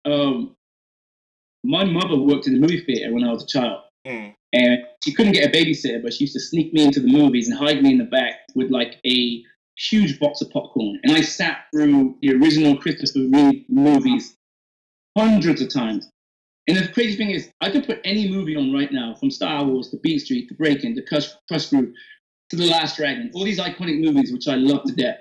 [0.05, 0.57] Um,
[1.63, 3.83] my mother worked in the movie theater when I was a child.
[4.07, 4.35] Mm.
[4.53, 7.49] And she couldn't get a babysitter, but she used to sneak me into the movies
[7.49, 9.43] and hide me in the back with like a
[9.77, 10.99] huge box of popcorn.
[11.05, 14.37] And I sat through the original Christopher Reeve movies
[15.17, 16.09] hundreds of times.
[16.67, 19.65] And the crazy thing is, I could put any movie on right now, from Star
[19.65, 21.93] Wars to Beat Street to Breaking to Krush, Krush Groove
[22.51, 25.19] to The Last Dragon, all these iconic movies which I love to death.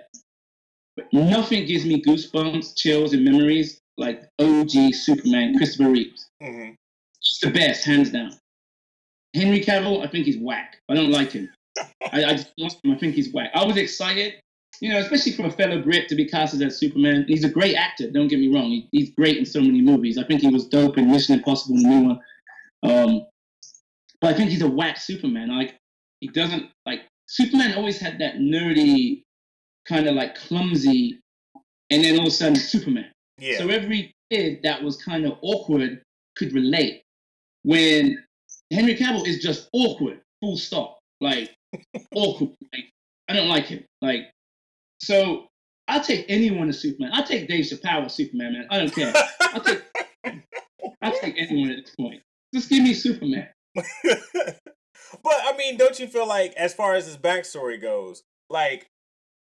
[0.95, 6.27] But nothing gives me goosebumps, chills, and memories like OG Superman, Christopher Reeves.
[6.41, 6.71] hmm
[7.23, 8.31] Just the best, hands down.
[9.35, 10.77] Henry Cavill, I think he's whack.
[10.89, 11.49] I don't like him.
[12.11, 12.91] I, I just lost him.
[12.91, 13.51] I think he's whack.
[13.53, 14.33] I was excited,
[14.81, 17.25] you know, especially from a fellow Brit to be casted as Superman.
[17.27, 18.09] He's a great actor.
[18.09, 18.69] Don't get me wrong.
[18.69, 20.17] He, he's great in so many movies.
[20.17, 22.19] I think he was dope in Mission Impossible, the new one.
[22.83, 23.25] Um,
[24.21, 25.55] but I think he's a whack Superman.
[25.55, 25.75] Like
[26.21, 27.75] he doesn't like Superman.
[27.75, 29.23] Always had that nerdy,
[29.87, 31.19] kind of like clumsy,
[31.89, 33.11] and then all of a sudden Superman.
[33.37, 33.57] Yeah.
[33.59, 36.01] So every kid that was kind of awkward
[36.35, 37.03] could relate.
[37.63, 38.23] When
[38.71, 40.99] Henry Cavill is just awkward, full stop.
[41.21, 41.53] Like
[42.15, 42.51] awkward.
[42.73, 42.85] Like,
[43.27, 43.83] I don't like him.
[44.01, 44.31] Like
[44.99, 45.47] so
[45.87, 47.11] I'll take anyone as Superman.
[47.13, 48.67] I'll take Dave Chappelle as Superman, man.
[48.69, 49.13] I don't care.
[49.41, 49.83] I'll take
[51.01, 52.21] I'll take anyone at this point.
[52.53, 53.47] Just give me Superman.
[53.75, 58.87] but I mean, don't you feel like, as far as his backstory goes, like,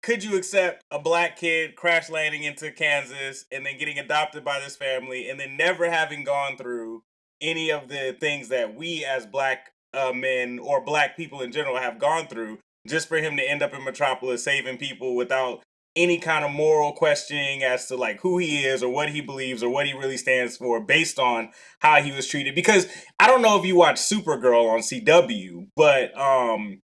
[0.02, 4.60] could you accept a black kid crash landing into Kansas and then getting adopted by
[4.60, 7.02] this family and then never having gone through
[7.40, 11.76] any of the things that we as black uh, men or black people in general
[11.76, 15.62] have gone through just for him to end up in Metropolis saving people without
[15.96, 19.62] any kind of moral questioning as to like who he is or what he believes
[19.62, 21.50] or what he really stands for based on
[21.80, 22.54] how he was treated.
[22.54, 22.86] Because
[23.18, 26.80] I don't know if you watch Supergirl on CW but um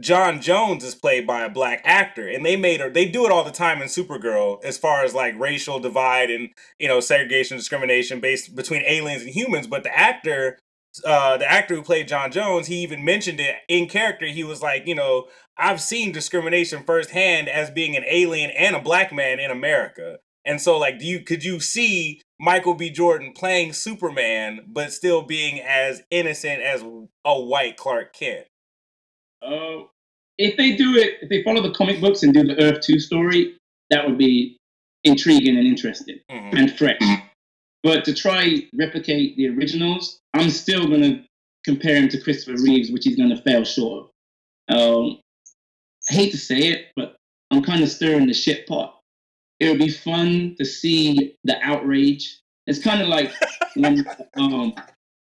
[0.00, 3.32] J'onn J'onzz is played by a black actor and they made her they do it
[3.32, 7.56] all the time in Supergirl as far as like racial divide and you know segregation
[7.56, 10.58] discrimination based between aliens and humans but the actor
[11.04, 14.26] uh, the actor who played J'onn J'onzz, he even mentioned it in character.
[14.26, 18.80] He was like, you know, I've seen discrimination firsthand as being an alien and a
[18.80, 20.18] black man in America.
[20.44, 22.90] And so, like, do you could you see Michael B.
[22.90, 26.82] Jordan playing Superman, but still being as innocent as
[27.24, 28.47] a white Clark Kent?
[29.42, 29.84] Oh, uh,
[30.38, 32.98] if they do it, if they follow the comic books and do the Earth Two
[32.98, 33.56] story,
[33.90, 34.56] that would be
[35.04, 36.56] intriguing and interesting mm-hmm.
[36.56, 37.00] and fresh.
[37.82, 41.24] But to try replicate the originals, I'm still gonna
[41.64, 44.10] compare him to Christopher Reeves, which he's gonna fail short
[44.68, 44.76] of.
[44.76, 45.20] Um,
[46.10, 47.16] I hate to say it, but
[47.50, 49.00] I'm kind of stirring the shit pot.
[49.60, 52.40] It would be fun to see the outrage.
[52.66, 53.32] It's kind of like
[53.74, 54.74] when um,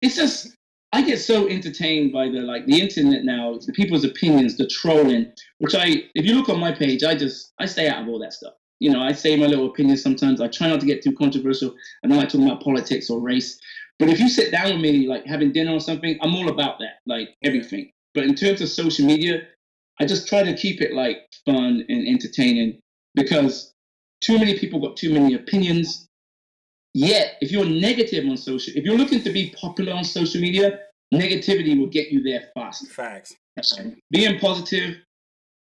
[0.03, 0.55] it's just
[0.95, 5.33] I get so entertained by the like the internet now, the people's opinions, the trolling,
[5.59, 8.19] which I if you look on my page, I just I stay out of all
[8.21, 10.43] that stuff you know, I say my little opinions sometimes.
[10.43, 11.75] I try not to get too controversial.
[12.05, 13.59] I don't like talking about politics or race.
[13.99, 16.79] But if you sit down with me, like having dinner or something, I'm all about
[16.81, 17.91] that, like everything.
[18.13, 19.43] But in terms of social media,
[20.01, 22.81] I just try to keep it like fun and entertaining
[23.15, 23.73] because
[24.21, 26.07] too many people got too many opinions.
[26.93, 30.81] Yet, if you're negative on social, if you're looking to be popular on social media,
[31.13, 32.91] negativity will get you there fast.
[32.91, 33.35] Facts.
[34.11, 34.97] Being positive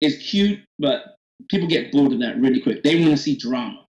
[0.00, 1.16] is cute, but
[1.48, 2.83] people get bored of that really quick.
[2.83, 3.85] They want to see drama.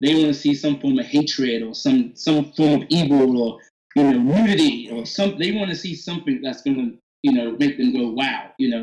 [0.00, 3.58] They want to see some form of hatred or some some form of evil or
[3.96, 5.38] you know nudity or some.
[5.38, 8.50] They want to see something that's gonna you know make them go wow.
[8.58, 8.82] You know.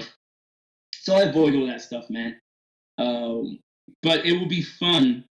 [0.94, 2.38] So I avoid all that stuff, man.
[2.98, 3.60] Um,
[4.04, 5.24] but it will be fun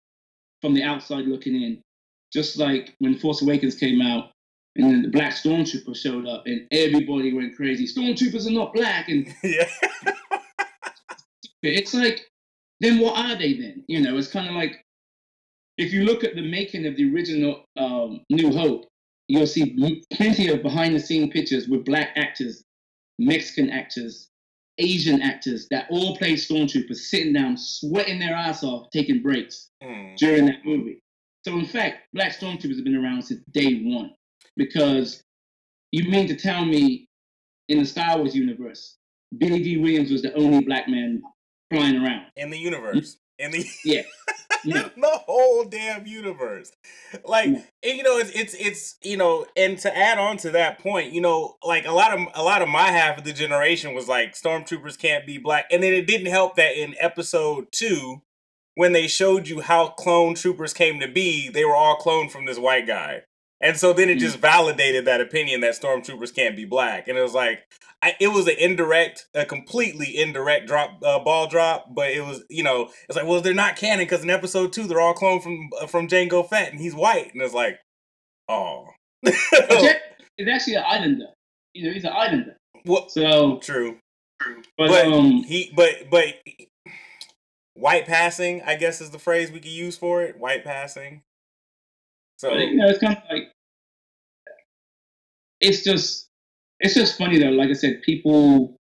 [0.62, 1.82] from the outside looking in.
[2.32, 4.30] Just like when Force Awakens came out,
[4.76, 7.86] and then the black stormtrooper showed up, and everybody went crazy.
[7.86, 9.68] Stormtroopers are not black, and yeah.
[11.62, 12.26] it's like
[12.80, 13.84] then what are they then?
[13.86, 14.84] You know, it's kind of like
[15.78, 18.86] if you look at the making of the original um, New Hope,
[19.28, 22.62] you'll see plenty of behind the scene pictures with black actors,
[23.18, 24.28] Mexican actors,
[24.78, 30.16] Asian actors that all played stormtroopers sitting down, sweating their ass off, taking breaks mm.
[30.16, 31.00] during that movie.
[31.44, 34.12] So, in fact, black stormtroopers have been around since day one
[34.56, 35.22] because
[35.92, 37.08] you mean to tell me
[37.68, 38.96] in the Star Wars universe,
[39.38, 41.22] Billy Dee Williams was the only black man
[41.72, 43.16] flying around in the universe.
[43.38, 44.02] In the yeah.
[44.64, 44.88] yeah.
[44.96, 46.72] the whole damn universe.
[47.24, 47.62] Like yeah.
[47.82, 51.12] and, you know, it's it's it's you know, and to add on to that point,
[51.12, 54.08] you know, like a lot of a lot of my half of the generation was
[54.08, 55.66] like stormtroopers can't be black.
[55.70, 58.22] And then it didn't help that in episode two,
[58.74, 62.46] when they showed you how clone troopers came to be, they were all cloned from
[62.46, 63.22] this white guy.
[63.64, 64.42] And so then it just mm.
[64.42, 67.08] validated that opinion that stormtroopers can't be black.
[67.08, 67.64] And it was like,
[68.02, 71.86] I, it was an indirect, a completely indirect drop, uh, ball drop.
[71.94, 74.86] But it was, you know, it's like, well, they're not canon because in episode two,
[74.86, 77.32] they're all cloned from uh, from Jango Fett, and he's white.
[77.32, 77.80] And it's like,
[78.50, 78.88] oh,
[79.22, 81.26] it's actually an islander.
[81.72, 82.56] You know, he's an islander.
[82.82, 83.10] What?
[83.10, 83.96] So true,
[84.42, 84.62] true.
[84.76, 86.34] But, but um, he, but but
[87.72, 90.38] white passing, I guess, is the phrase we could use for it.
[90.38, 91.22] White passing.
[92.38, 93.43] So you know, it's kind of like
[95.64, 96.28] it's just
[96.80, 97.50] it's just funny though.
[97.50, 98.76] Like I said, people,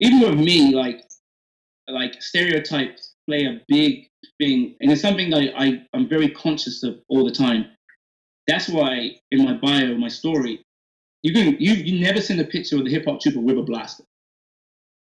[0.00, 1.04] even with me, like
[1.88, 6.96] like stereotypes play a big thing, and it's something that I I'm very conscious of
[7.08, 7.66] all the time.
[8.48, 10.64] That's why in my bio, my story,
[11.22, 13.62] you can you you never send a picture of the hip hop trooper with a
[13.62, 14.04] blaster.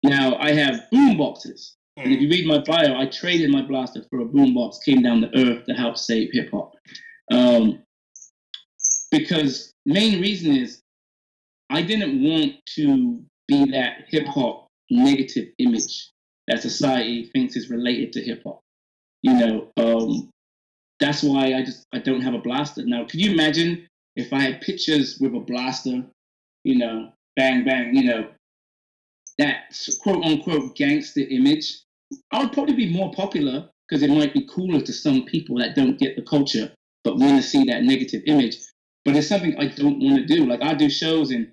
[0.04, 4.04] Now I have boom boxes, and if you read my bio, I traded my blaster
[4.10, 6.74] for a boom box, came down to earth to help save hip hop.
[7.32, 7.84] Um,
[9.12, 10.82] because main reason is
[11.70, 16.12] I didn't want to be that hip hop negative image
[16.48, 18.62] that society thinks is related to hip hop.
[19.22, 20.30] You know, um,
[21.00, 23.06] that's why I just I don't have a blaster now.
[23.06, 26.04] Could you imagine if I had pictures with a blaster,
[26.64, 28.30] you know, bang bang, you know,
[29.38, 31.82] that quote unquote gangster image?
[32.32, 35.76] I would probably be more popular because it might be cooler to some people that
[35.76, 36.72] don't get the culture
[37.04, 38.58] but want to see that negative image.
[39.08, 40.46] But it's something I don't want to do.
[40.46, 41.50] Like I do shows and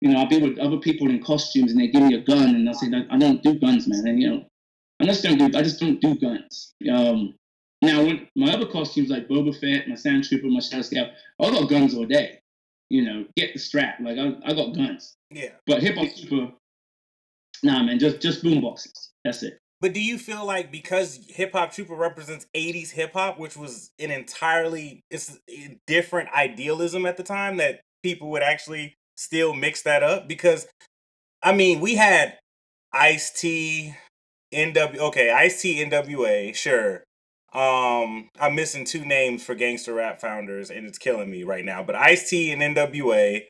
[0.00, 2.56] you know I'll be with other people in costumes and they give me a gun
[2.56, 4.04] and I'll say I don't do guns, man.
[4.04, 4.46] And you know
[4.98, 6.74] I just don't do I just don't do guns.
[6.92, 7.36] Um,
[7.82, 11.50] now when my other costumes like Boba Fett, my Sand Trooper, my Shadow Scout, I
[11.52, 12.40] got guns all day.
[12.90, 14.00] You know, get the strap.
[14.00, 15.14] Like I, I got guns.
[15.30, 15.50] Yeah.
[15.68, 16.52] But hip hop trooper,
[17.62, 19.12] nah, man, just just boom boxes.
[19.24, 19.60] That's it.
[19.80, 23.92] But do you feel like because Hip Hop Trooper represents 80s hip hop, which was
[23.98, 29.82] an entirely it's a different idealism at the time, that people would actually still mix
[29.82, 30.26] that up?
[30.26, 30.66] Because
[31.42, 32.38] I mean, we had
[32.92, 33.94] Ice T,
[34.52, 37.04] NW okay, Ice T, NWA, sure.
[37.54, 41.82] Um, I'm missing two names for gangster rap founders, and it's killing me right now.
[41.84, 43.42] But Ice T and NWA,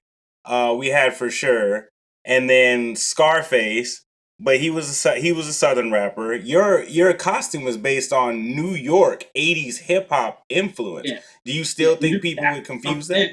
[0.45, 1.89] uh, we had for sure,
[2.25, 4.05] and then Scarface
[4.41, 6.35] but he was a he was a southern rapper.
[6.35, 11.11] Your your costume was based on New York '80s hip hop influence.
[11.11, 11.21] Yeah.
[11.45, 13.31] Do you still Yeah, think you- people would confuse that?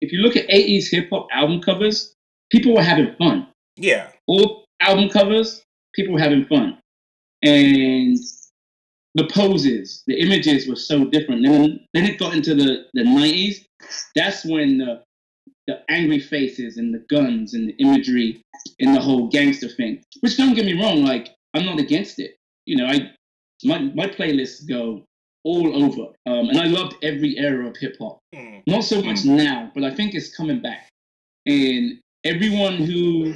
[0.00, 2.12] If you look at 80s hip hop album covers,
[2.50, 3.46] people were having fun.
[3.76, 5.62] Yeah, All album covers,
[5.94, 6.78] people were having fun.
[7.42, 8.18] And
[9.14, 11.42] the poses, the images were so different.
[11.46, 13.64] Then, then it got into the, the 90s.
[14.14, 15.02] That's when the,
[15.66, 18.42] the angry faces and the guns and the imagery
[18.80, 20.02] and the whole gangster thing.
[20.20, 22.36] Which don't get me wrong, like I'm not against it.
[22.66, 23.10] You know, I
[23.64, 25.04] my my playlists go
[25.44, 28.18] all over, um, and I loved every era of hip hop.
[28.34, 30.88] Mm, Not so much now, but I think it's coming back.
[31.46, 33.34] And everyone who,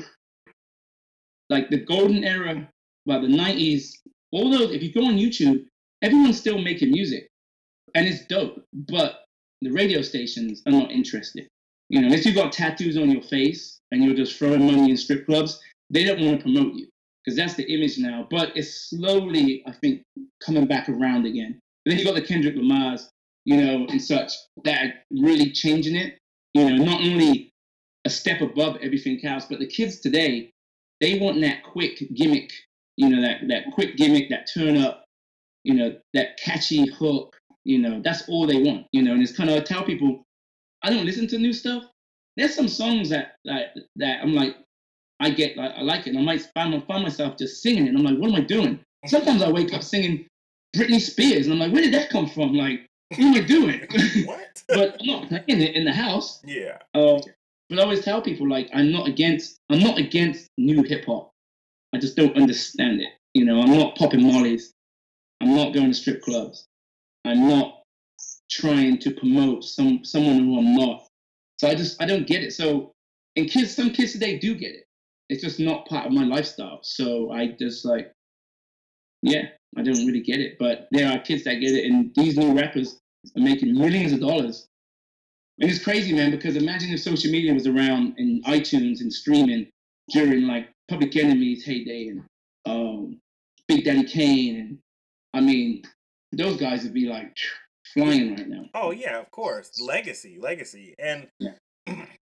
[1.51, 2.69] like the golden era,
[3.07, 3.91] well, the 90s,
[4.33, 5.65] all those, if you go on YouTube,
[6.03, 7.29] everyone's still making music.
[7.95, 8.63] And it's dope.
[8.73, 9.25] But
[9.61, 11.47] the radio stations are not interested.
[11.89, 14.97] You know, unless you've got tattoos on your face and you're just throwing money in
[14.97, 16.89] strip clubs, they don't want to promote you
[17.25, 18.27] because that's the image now.
[18.31, 20.03] But it's slowly, I think,
[20.45, 21.61] coming back around again.
[21.85, 23.11] And then you got the Kendrick Lamar's,
[23.45, 24.33] you know, and such
[24.65, 26.19] that are really changing it.
[26.55, 27.53] You know, not only
[28.05, 30.51] a step above everything else, but the kids today,
[31.01, 32.51] they want that quick gimmick.
[32.97, 35.05] You know, that that quick gimmick, that turn up.
[35.65, 37.37] You know, that catchy hook.
[37.65, 38.87] You know, that's all they want.
[38.93, 40.25] You know, and it's kind of I tell people,
[40.89, 41.85] I don't listen to new stuff.
[42.39, 44.57] There's some songs that that that I'm like,
[45.21, 47.89] I get like I like it, and I might find, find myself just singing it.
[47.91, 48.81] And I'm like, what am I doing?
[49.05, 50.27] Sometimes I wake up singing
[50.75, 52.55] Britney Spears, and I'm like, where did that come from?
[52.55, 53.87] Like, what am I doing?
[54.25, 54.63] what?
[54.69, 56.41] but I'm not playing it in the house.
[56.47, 57.21] yeah, Uh,
[57.69, 61.33] but I always tell people like I'm not against I'm not against new hip hop.
[61.95, 63.09] I just don't understand it.
[63.35, 64.73] You know, I'm not popping mollies.
[65.43, 66.67] I'm not going to strip clubs.
[67.27, 67.78] I'm not
[68.51, 71.07] trying to promote some someone who I'm not.
[71.59, 72.53] So I just I don't get it.
[72.53, 72.93] So
[73.37, 74.85] and kids, some kids today do get it.
[75.29, 76.81] It's just not part of my lifestyle.
[76.83, 78.13] So I just like,
[79.23, 79.45] yeah,
[79.77, 80.57] I don't really get it.
[80.59, 82.99] But there are kids that get it, and these new rappers
[83.37, 84.69] are making millions of dollars
[85.61, 89.69] and it's crazy, man, because imagine if social media was around in iTunes and streaming
[90.11, 92.25] during like Public Enemy's heyday and
[92.67, 93.21] um,
[93.67, 94.57] Big Daddy Kane.
[94.57, 94.79] And
[95.35, 95.83] I mean,
[96.33, 97.37] those guys would be like
[97.95, 98.65] flying right now.
[98.75, 99.81] Oh yeah, of course.
[99.81, 100.95] Legacy, legacy.
[100.99, 101.55] And Yeah.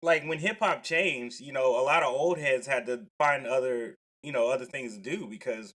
[0.01, 3.45] like when hip hop changed, you know, a lot of old heads had to find
[3.45, 5.73] other, you know, other things to do because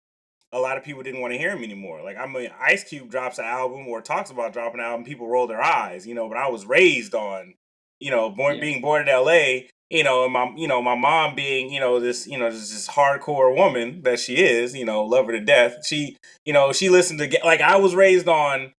[0.52, 2.02] a lot of people didn't want to hear him anymore.
[2.02, 5.28] Like I mean, Ice Cube drops an album or talks about dropping an album, people
[5.28, 6.28] roll their eyes, you know.
[6.28, 7.54] But I was raised on,
[8.00, 8.60] you know, born Yeah.
[8.62, 9.68] being born in L.A.
[9.88, 12.70] You know, and my you know my mom being you know this you know this,
[12.72, 15.86] this hardcore woman that she is, you know, love her to death.
[15.86, 18.72] She you know she listened to like I was raised on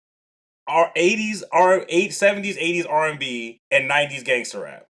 [0.68, 4.86] our 80s R 8 70s 80s R&B and 90s gangster rap.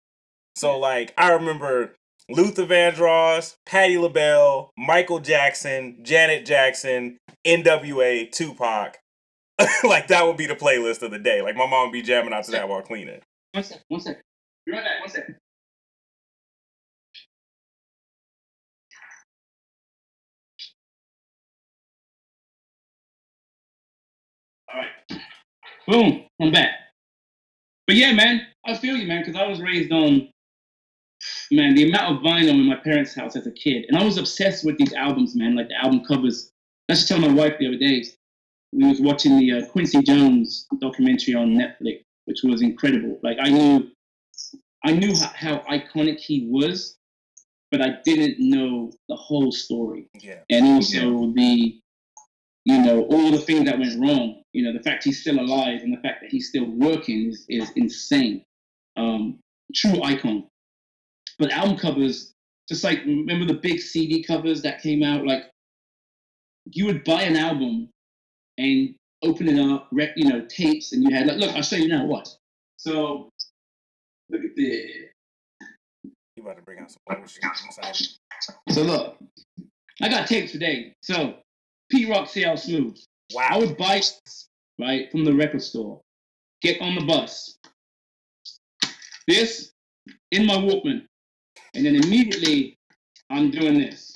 [0.56, 1.96] So like I remember
[2.30, 8.98] Luther Vandross, Patti LaBelle, Michael Jackson, Janet Jackson, NWA, Tupac.
[9.84, 11.42] like that would be the playlist of the day.
[11.42, 13.22] Like my mom would be jamming out to that while cleaning.
[13.52, 14.22] One sec, one sec.
[14.66, 15.24] Be right back, one sec.
[24.74, 25.33] All right.
[25.88, 26.72] Boom, I'm back.
[27.88, 30.30] But yeah, man, I feel you, man, because I was raised on,
[31.52, 33.86] man, the amount of vinyl in my parents' house as a kid.
[33.90, 36.52] And I was obsessed with these albums, man, like the album covers.
[36.90, 38.04] I just tell my wife the other day,
[38.72, 43.20] we was watching the uh, Quincy Jones documentary on Netflix, which was incredible.
[43.22, 43.90] Like I knew,
[44.86, 46.98] I knew how, how iconic he was,
[47.72, 50.40] but I didn't know the whole story, Yeah.
[50.50, 51.80] and also the
[52.66, 54.42] you know, all the things that went wrong.
[54.54, 57.46] You know, the fact he's still alive and the fact that he's still working is,
[57.50, 58.44] is insane.
[58.96, 59.40] Um,
[59.74, 60.48] true icon.
[61.40, 62.34] But album covers,
[62.70, 65.44] just like remember the big CD covers that came out, like
[66.66, 67.90] you would buy an album
[68.58, 71.88] and open it up, you know, tapes, and you had like, look, I'll show you
[71.88, 72.06] now.
[72.06, 72.30] What?
[72.78, 73.30] So,
[74.30, 74.92] look at this.
[76.36, 78.10] You about to bring out some bullshit.
[78.70, 79.18] So look,
[80.02, 80.94] I got tapes today.
[81.02, 81.36] So,
[81.94, 82.98] Pete Rock, CL Smooth.
[82.98, 83.60] I Wow.
[83.60, 84.02] would buy
[84.80, 86.02] right from the record store,
[86.64, 87.60] get on the bus,
[89.28, 89.74] this
[90.32, 91.08] in my Walkman,
[91.76, 92.80] and then immediately
[93.30, 94.12] I'm doing this,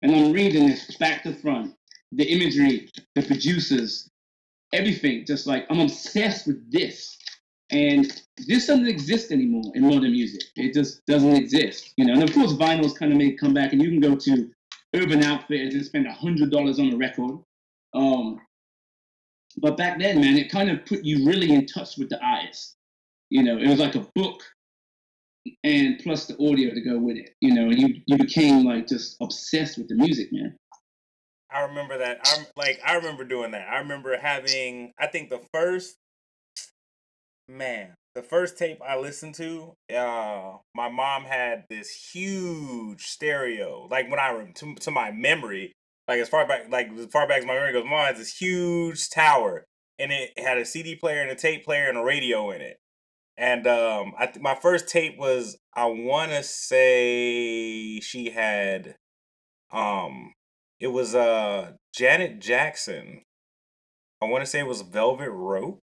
[0.00, 1.76] and I'm reading this back to front,
[2.12, 4.08] the imagery, the producers,
[4.72, 5.26] everything.
[5.26, 7.18] Just like I'm obsessed with this,
[7.70, 8.06] and
[8.46, 10.44] this doesn't exist anymore in modern music.
[10.56, 12.14] It just doesn't exist, you know.
[12.14, 14.50] And of course, vinyls kind of made a comeback, and you can go to
[14.94, 17.38] Urban Outfitters and spend a hundred dollars on a record.
[17.94, 18.40] Um,
[19.58, 22.76] but back then, man, it kind of put you really in touch with the artist.
[23.30, 24.42] You know, it was like a book
[25.64, 27.34] and plus the audio to go with it.
[27.40, 30.56] You know, and you you became like just obsessed with the music, man.
[31.52, 32.20] I remember that.
[32.24, 33.68] I'm like I remember doing that.
[33.68, 35.96] I remember having I think the first
[37.48, 43.86] man, the first tape I listened to, uh my mom had this huge stereo.
[43.90, 45.72] Like when I to, to my memory,
[46.08, 48.36] like as far back like as far back as my memory goes, mom had this
[48.36, 49.64] huge tower
[49.98, 52.78] and it had a CD player and a tape player and a radio in it.
[53.36, 58.96] And um I th- my first tape was I want to say she had
[59.72, 60.32] um
[60.80, 63.22] it was uh Janet Jackson.
[64.22, 65.80] I want to say it was Velvet Rope.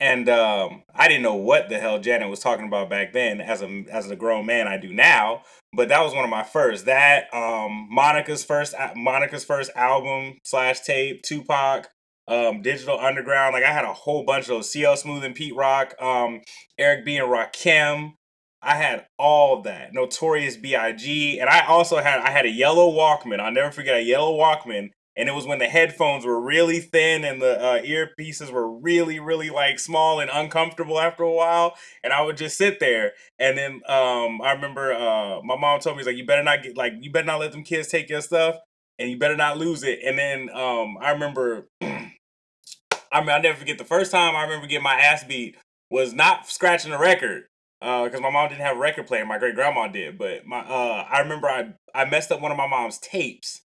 [0.00, 3.62] And um I didn't know what the hell Janet was talking about back then as
[3.62, 5.42] a as a grown man I do now,
[5.74, 6.86] but that was one of my first.
[6.86, 11.88] That um Monica's first Monica's first album slash tape, Tupac,
[12.26, 13.52] um Digital Underground.
[13.52, 16.40] Like I had a whole bunch of those CL Smooth and Pete Rock, um
[16.78, 18.14] Eric B and Rakim.
[18.62, 19.94] I had all that.
[19.94, 21.38] Notorious B.I.G.
[21.40, 23.40] And I also had I had a yellow Walkman.
[23.40, 24.90] I'll never forget a yellow Walkman.
[25.16, 29.18] And it was when the headphones were really thin and the uh, earpieces were really,
[29.18, 31.74] really like small and uncomfortable after a while.
[32.02, 33.12] And I would just sit there.
[33.38, 36.76] And then um, I remember uh, my mom told me, like, you better not get
[36.76, 38.56] like, you better not let them kids take your stuff,
[38.98, 43.58] and you better not lose it." And then um, I remember, I mean, I'll never
[43.58, 45.56] forget the first time I remember getting my ass beat
[45.90, 47.44] was not scratching a record
[47.80, 49.24] because my mom didn't have a record player.
[49.24, 52.58] My great grandma did, but my uh, I remember I I messed up one of
[52.58, 53.62] my mom's tapes,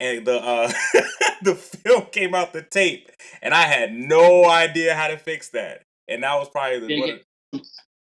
[0.00, 0.72] and the uh,
[1.42, 3.10] the film came out the tape,
[3.42, 7.10] and I had no idea how to fix that, and that was probably the one
[7.52, 7.60] of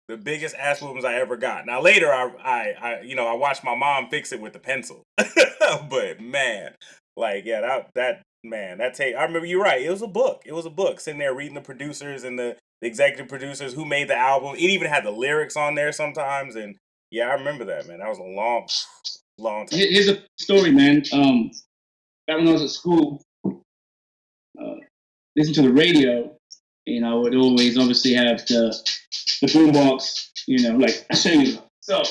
[0.08, 1.66] the biggest ass whoopings I ever got.
[1.66, 4.58] Now later, I I, I you know I watched my mom fix it with the
[4.58, 6.72] pencil, but man,
[7.16, 9.16] like yeah, that that man that tape.
[9.16, 9.82] I remember you're right.
[9.82, 10.42] It was a book.
[10.44, 11.00] It was a book.
[11.00, 14.54] Sitting there reading the producers and the the executive producers who made the album.
[14.56, 16.76] It even had the lyrics on there sometimes, and
[17.10, 18.00] yeah, I remember that man.
[18.00, 18.68] That was a long,
[19.38, 19.78] long time.
[19.78, 21.02] Here's a story, man.
[21.12, 21.50] Um,
[22.26, 24.74] back when I was at school, uh,
[25.36, 26.36] listen to the radio.
[26.86, 28.76] You know, I would always obviously have the
[29.40, 30.30] the boombox.
[30.46, 31.58] You know, like I show you.
[31.80, 32.02] So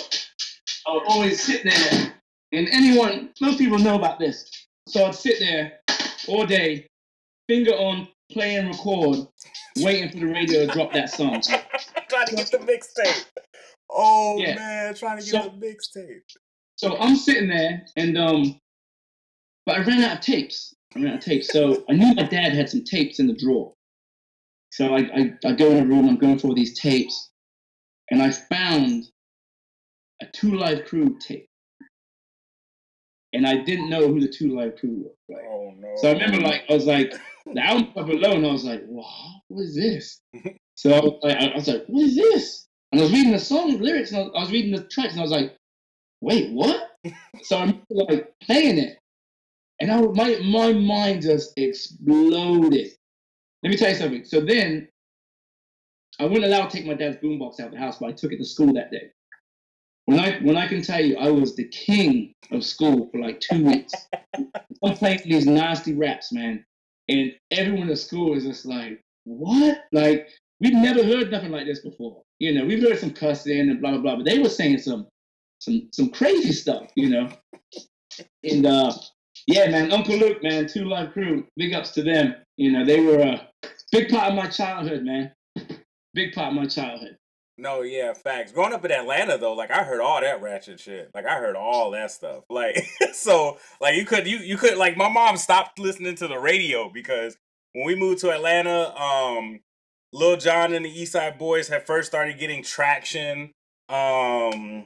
[0.87, 2.13] I would always sit there,
[2.51, 4.49] and anyone, most people know about this.
[4.87, 5.79] So I'd sit there
[6.27, 6.87] all day,
[7.47, 9.27] finger on play and record,
[9.77, 11.41] waiting for the radio to drop that song.
[12.09, 13.25] trying to get the mixtape.
[13.89, 14.55] Oh Yeah.
[14.55, 16.21] man, trying to get So- the mixtape.
[16.75, 18.59] So I'm sitting there, and um,
[19.65, 20.73] but I ran out of tapes.
[20.95, 23.33] I ran out of tapes, so I knew my dad had some tapes in the
[23.33, 23.73] drawer.
[24.71, 26.09] So I, I, I go in the room.
[26.09, 27.29] I'm going for all these tapes,
[28.11, 29.05] and I found
[30.21, 31.47] a Two Live Crew tape,
[33.33, 35.15] and I didn't know who the Two Live Crew was.
[35.29, 35.45] Right?
[35.49, 35.93] Oh no.
[35.97, 37.13] So I remember, like, I was like,
[37.45, 40.21] the album cover alone, I was like, wow, what is this?
[40.75, 42.67] So I was, like, I was like, what is this?
[42.91, 45.11] And I was reading the song lyrics, and I was, I was reading the tracks,
[45.11, 45.55] and I was like,
[46.21, 46.97] wait, what?
[47.43, 48.97] so I'm like, playing it,
[49.83, 52.91] and I, my, my mind just exploded.
[53.61, 54.23] Let me tell you something.
[54.23, 54.87] So then,
[56.21, 58.31] I wasn't allowed to take my dad's boombox out of the house, but I took
[58.31, 59.11] it to school that day.
[60.05, 63.41] When I when I can tell you, I was the king of school for like
[63.41, 63.93] two weeks.
[64.83, 66.65] I'm playing these nasty raps, man,
[67.09, 70.29] and everyone at school is just like, "What?" Like
[70.61, 72.21] we've never heard nothing like this before.
[72.39, 75.07] You know, we've heard some cussing and blah blah blah, but they were saying some
[75.59, 76.91] some some crazy stuff.
[76.95, 77.29] You know,
[78.43, 78.93] and uh,
[79.47, 82.35] yeah, man, Uncle Luke, man, Two Live Crew, big ups to them.
[82.57, 83.49] You know, they were a
[83.91, 85.31] big part of my childhood, man.
[86.13, 87.17] Big part of my childhood.
[87.57, 88.51] No, yeah, facts.
[88.51, 91.11] Growing up in Atlanta though, like I heard all that ratchet shit.
[91.13, 92.43] Like I heard all that stuff.
[92.49, 92.83] Like
[93.13, 96.89] so, like you could you you could like my mom stopped listening to the radio
[96.89, 97.37] because
[97.73, 99.59] when we moved to Atlanta, um,
[100.13, 103.51] Lil Jon and the East Side Boys had first started getting traction.
[103.89, 104.85] Um,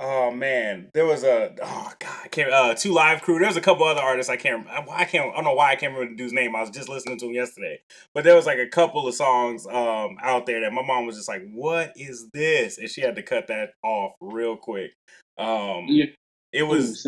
[0.00, 3.38] Oh man, there was a oh god, I can't uh two live crew.
[3.38, 5.72] There was a couple other artists I can't I, I can't I don't know why
[5.72, 6.54] I can't remember the dude's name.
[6.54, 7.80] I was just listening to him yesterday,
[8.14, 11.16] but there was like a couple of songs um out there that my mom was
[11.16, 14.92] just like, "What is this?" and she had to cut that off real quick.
[15.36, 16.06] Um, Yeah.
[16.52, 17.04] it was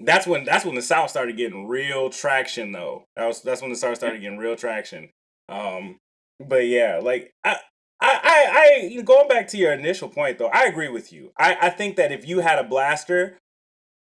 [0.00, 3.04] that's when that's when the South started getting real traction though.
[3.16, 5.08] That was that's when the South started getting real traction.
[5.48, 5.96] Um,
[6.40, 7.56] but yeah, like I.
[8.00, 11.32] I, I, I, going back to your initial point though, I agree with you.
[11.36, 13.36] I, I think that if you had a blaster,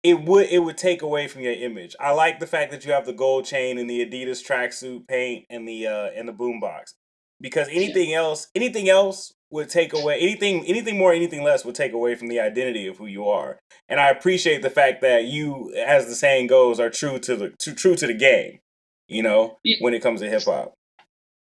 [0.02, 1.94] it would it would take away from your image.
[2.00, 5.44] I like the fact that you have the gold chain and the Adidas tracksuit paint
[5.50, 6.94] and the uh and the boombox,
[7.40, 11.92] because anything else, anything else would take away anything anything more, anything less would take
[11.92, 13.58] away from the identity of who you are.
[13.88, 17.50] And I appreciate the fact that you, as the saying goes, are true to the
[17.58, 18.60] to, true to the game.
[19.08, 19.78] You know, Yeah.
[19.80, 20.74] when it comes to hip hop.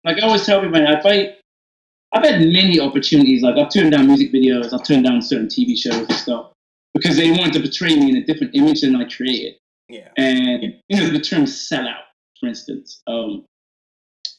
[0.04, 1.34] like I always tell people, man, if I,
[2.12, 3.42] I've had many opportunities.
[3.42, 6.52] Like I've turned down music videos, I've turned down certain TV shows and stuff
[6.94, 9.54] because they wanted to portray me in a different image than I created.
[9.88, 10.08] Yeah.
[10.16, 12.04] And you know the term sellout,
[12.40, 13.02] for instance.
[13.06, 13.44] Um,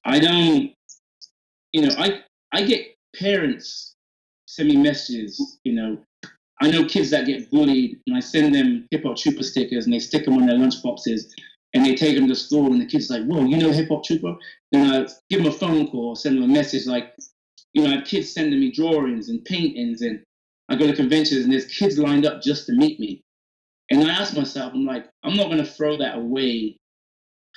[0.05, 0.73] I don't,
[1.73, 3.93] you know, I I get parents
[4.47, 5.59] send me messages.
[5.63, 5.97] You know,
[6.61, 9.93] I know kids that get bullied, and I send them hip hop trooper stickers, and
[9.93, 11.33] they stick them on their lunch boxes,
[11.73, 14.03] and they take them to school, and the kids like, "Whoa, you know hip hop
[14.03, 14.35] trooper?"
[14.71, 17.13] Then I give them a phone call, send them a message like,
[17.77, 20.23] you know, I have kids sending me drawings and paintings, and
[20.67, 23.21] I go to conventions, and there's kids lined up just to meet me.
[23.91, 26.75] And I ask myself, I'm like, I'm not going to throw that away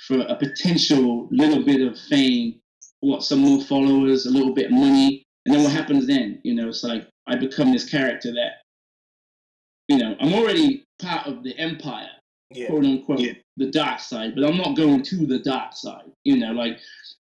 [0.07, 2.59] for a potential little bit of fame,
[2.99, 5.23] what, some more followers, a little bit of money.
[5.47, 6.39] And then what happens then?
[6.43, 8.61] You know, it's like I become this character that,
[9.87, 12.11] you know, I'm already part of the empire,
[12.51, 12.67] Yeah.
[12.67, 16.11] quote unquote, the dark side, but I'm not going to the dark side.
[16.25, 16.79] You know, like,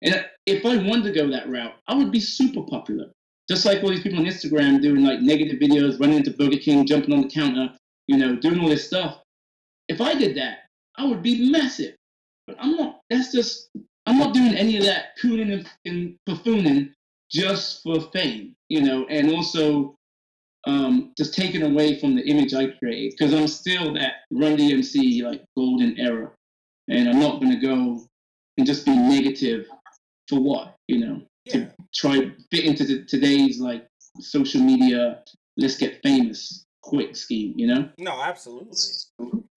[0.01, 3.11] and if I wanted to go that route, I would be super popular.
[3.47, 6.85] Just like all these people on Instagram doing like negative videos, running into Burger King,
[6.85, 7.73] jumping on the counter,
[8.07, 9.19] you know, doing all this stuff.
[9.87, 10.59] If I did that,
[10.97, 11.95] I would be massive.
[12.47, 13.01] But I'm not.
[13.09, 13.69] That's just.
[14.07, 16.91] I'm not doing any of that cooning and, and buffooning
[17.29, 19.95] just for fame, you know, and also
[20.65, 25.23] um, just taken away from the image I created because I'm still that Run DMC
[25.23, 26.31] like golden era,
[26.89, 28.07] and I'm not going to go
[28.57, 29.67] and just be negative
[30.31, 31.67] for what, you know, Yeah.
[31.93, 33.85] try fit into the, today's like
[34.19, 35.23] social media.
[35.57, 37.89] Let's get famous quick scheme, you know.
[37.97, 38.77] No, absolutely.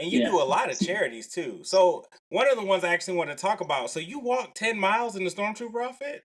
[0.00, 0.30] And you Yeah.
[0.30, 1.60] do a lot of charities too.
[1.62, 3.90] So one of the ones I actually want to talk about.
[3.90, 6.24] So you walked ten miles in the stormtrooper outfit.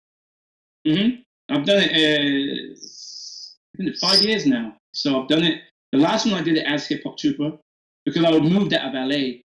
[0.85, 1.91] hmm I've done it.
[1.93, 2.75] Uh,
[4.01, 4.75] five years now.
[4.93, 5.61] So I've done it.
[5.91, 7.57] The last one I did it as hip hop trooper
[8.05, 9.41] because I would moved out of LA,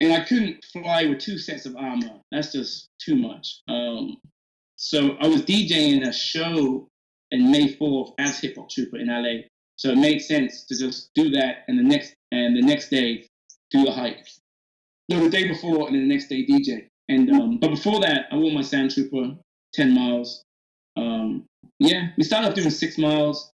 [0.00, 2.20] and I couldn't fly with two sets of armor.
[2.30, 3.60] That's just too much.
[3.68, 4.16] Um,
[4.76, 6.88] so I was DJing a show
[7.30, 9.48] in May fourth as hip hop trooper in LA.
[9.76, 13.26] So it made sense to just do that, and the next and the next day
[13.70, 14.26] do the hike.
[15.08, 16.88] No, the day before, and then the next day DJ.
[17.08, 19.36] And um, but before that, I wore my Sand Trooper,
[19.72, 20.44] ten miles.
[20.96, 21.46] Um,
[21.78, 23.52] yeah, we started off doing six miles,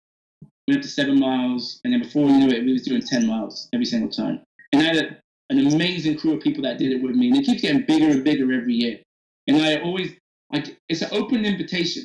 [0.67, 3.27] went up to seven miles, and then before you know it, we was doing ten
[3.27, 4.41] miles every single time.
[4.73, 5.17] And I had a,
[5.51, 8.09] an amazing crew of people that did it with me, and it keeps getting bigger
[8.11, 8.99] and bigger every year.
[9.47, 10.13] And I always
[10.53, 12.05] like it's an open invitation.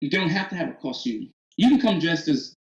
[0.00, 1.30] You don't have to have a costume.
[1.56, 2.54] You can come dressed as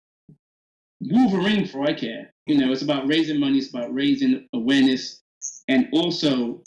[1.01, 2.31] Wolverine for I care.
[2.47, 5.23] You know, it's about raising money, it's about raising awareness,
[5.69, 6.63] and also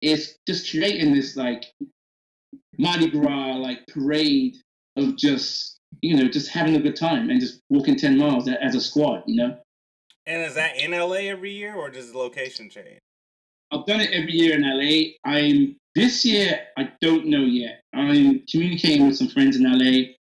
[0.00, 1.64] it's just creating this like
[2.78, 4.56] Mardi Gras like parade
[4.96, 8.74] of just you know just having a good time and just walking ten miles as
[8.74, 9.22] a squad.
[9.26, 9.58] You know,
[10.26, 12.98] And is that in LA every year or does the location change?
[13.70, 15.14] I've done it every year in LA.
[15.24, 16.60] I'm this year.
[16.78, 17.80] I don't know yet.
[17.92, 20.12] I'm communicating with some friends in LA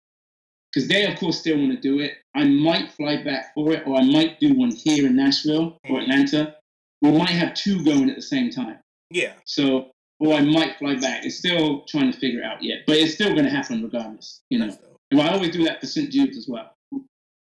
[0.73, 2.13] because they, of course, still want to do it.
[2.35, 5.99] I might fly back for it, or I might do one here in Nashville or
[5.99, 6.11] mm-hmm.
[6.11, 6.55] Atlanta.
[7.01, 8.79] We might have two going at the same time.
[9.11, 9.33] Yeah.
[9.45, 11.25] So, or I might fly back.
[11.25, 14.41] It's still trying to figure it out yet, but it's still going to happen regardless.
[14.49, 14.77] You know,
[15.11, 16.09] and I always do that for St.
[16.09, 16.71] Jude's as well.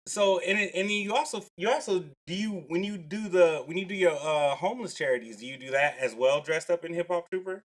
[0.10, 3.86] So and and you also you also do you when you do the when you
[3.86, 7.08] do your uh homeless charities do you do that as well dressed up in hip
[7.10, 7.64] hop trooper?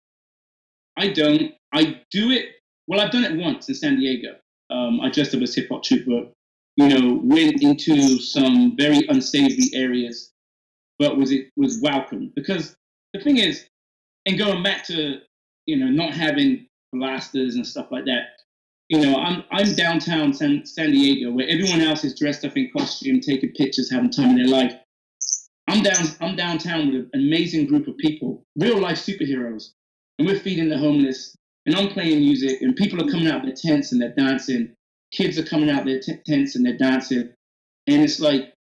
[0.97, 1.53] I don't.
[1.72, 2.47] I do it.
[2.86, 4.36] Well, I've done it once in San Diego.
[4.70, 6.28] Um, I dressed up as hip hop trooper.
[6.76, 10.32] You know, went into some very unsavory areas,
[10.99, 12.76] but was it was welcome because
[13.14, 13.66] the thing is,
[14.26, 15.20] and going back to
[15.66, 18.38] you know not having blasters and stuff like that.
[18.89, 22.70] You know, I'm I'm downtown San, San Diego where everyone else is dressed up in
[22.70, 24.74] costume, taking pictures, having time in their life.
[25.68, 29.70] I'm down I'm downtown with an amazing group of people, real life superheroes,
[30.18, 31.36] and we're feeding the homeless,
[31.66, 34.74] and I'm playing music, and people are coming out their tents and they're dancing.
[35.12, 37.30] Kids are coming out their t- tents and they're dancing,
[37.86, 38.55] and it's like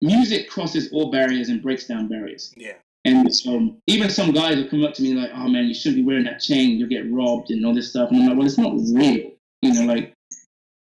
[0.00, 2.52] music crosses all barriers and breaks down barriers.
[2.56, 2.74] Yeah.
[3.06, 5.96] And um, even some guys will come up to me like, "Oh man, you shouldn't
[5.96, 6.78] be wearing that chain.
[6.78, 9.33] You'll get robbed and all this stuff." And I'm like, "Well, it's not real.
[9.64, 10.12] You know, like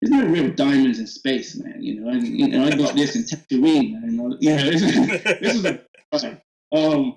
[0.00, 1.82] there's no real diamonds in space, man.
[1.82, 3.92] You know, I, you know, I got this in Tatooine.
[3.92, 6.40] Man, you know, this, is, this is a
[6.72, 7.16] um,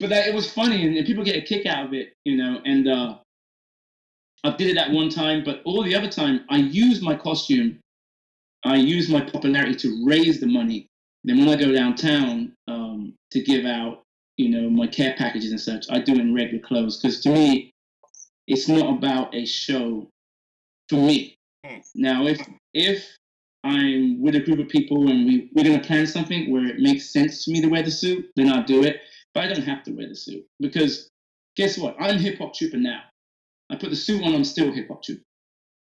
[0.00, 2.14] but that it was funny and, and people get a kick out of it.
[2.24, 3.18] You know, and uh,
[4.44, 7.78] I did it that one time, but all the other time I used my costume,
[8.64, 10.86] I used my popularity to raise the money.
[11.24, 14.04] Then when I go downtown um, to give out
[14.36, 17.30] you know, my care packages and such, I do it in regular clothes because to
[17.30, 17.72] me,
[18.46, 20.08] it's not about a show
[20.88, 21.36] for me.
[21.64, 21.78] Hmm.
[21.94, 22.40] Now, if
[22.72, 23.16] if
[23.64, 26.80] I'm with a group of people and we, we're going to plan something where it
[26.80, 29.00] makes sense for me to wear the suit, then I'll do it.
[29.32, 31.10] But I don't have to wear the suit because
[31.56, 31.96] guess what?
[31.98, 33.00] I'm hip hop trooper now.
[33.70, 35.22] I put the suit on, I'm still hip hop trooper.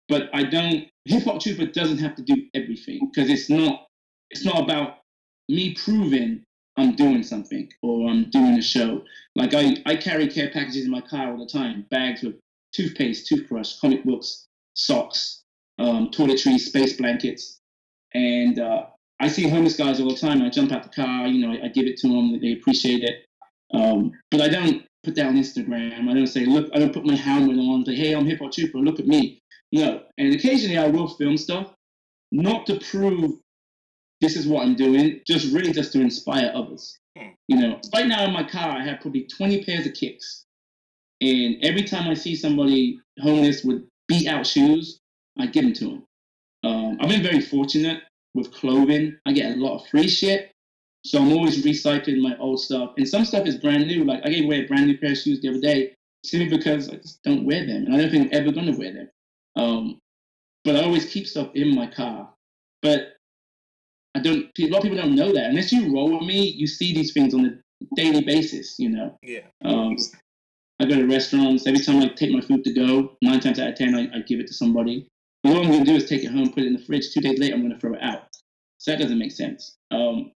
[0.10, 3.88] But I don't, hip hop trooper doesn't have to do everything because it's not,
[4.30, 4.98] it's not about
[5.48, 6.44] me proving
[6.78, 9.04] I'm doing something or I'm doing a show.
[9.36, 12.36] Like I, I carry care packages in my car all the time, bags with
[12.74, 14.48] toothpaste, toothbrush, comic books,
[14.80, 15.44] socks,
[15.78, 17.60] um, toiletries, space blankets.
[18.14, 18.86] And uh,
[19.20, 20.42] I see homeless guys all the time.
[20.42, 22.40] I jump out the car, you know, I, I give it to them.
[22.40, 23.26] They appreciate it.
[23.74, 26.10] Um, but I don't put that on Instagram.
[26.10, 28.52] I don't say, look, I don't put my helmet on, say, hey, I'm Hip Hop
[28.52, 29.42] Trooper, look at me.
[29.72, 30.02] No.
[30.18, 31.74] And occasionally I will film stuff,
[32.32, 33.34] not to prove
[34.22, 36.98] this is what I'm doing, just really just to inspire others.
[37.18, 37.30] Hmm.
[37.48, 40.46] You know, right now in my car, I have probably 20 pairs of kicks.
[41.22, 45.00] And every time I see somebody homeless with beat out shoes,
[45.40, 46.04] I give them to them.
[46.64, 48.04] Um, I've been very fortunate
[48.34, 49.18] with clothing.
[49.26, 50.52] I get a lot of free shit.
[51.06, 52.92] So I'm always recycling my old stuff.
[52.98, 54.04] And some stuff is brand new.
[54.04, 55.94] Like I gave away a brand new pair of shoes the other day
[56.26, 57.86] simply because I just don't wear them.
[57.86, 59.10] And I don't think I'm ever going to wear them.
[59.56, 60.00] Um,
[60.66, 62.30] but I always keep stuff in my car.
[62.82, 63.14] But
[64.16, 64.48] I don't.
[64.60, 65.50] A lot of people don't know that.
[65.50, 68.78] Unless you roll with me, you see these things on a daily basis.
[68.78, 69.18] You know.
[69.22, 69.42] Yeah.
[69.64, 69.96] Um,
[70.80, 71.68] I go to restaurants.
[71.68, 74.22] Every time I take my food to go, nine times out of ten, I, I
[74.22, 75.08] give it to somebody.
[75.44, 77.14] But all I'm going to do is take it home, put it in the fridge.
[77.14, 78.28] Two days later, I'm going to throw it out.
[78.78, 79.78] So that doesn't make sense.
[79.92, 80.32] Um,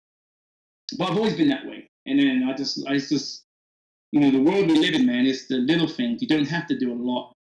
[0.98, 1.88] but I've always been that way.
[2.06, 3.44] And then I just, I just,
[4.12, 6.22] you know, the world we live in, man, it's the little things.
[6.22, 7.32] You don't have to do a lot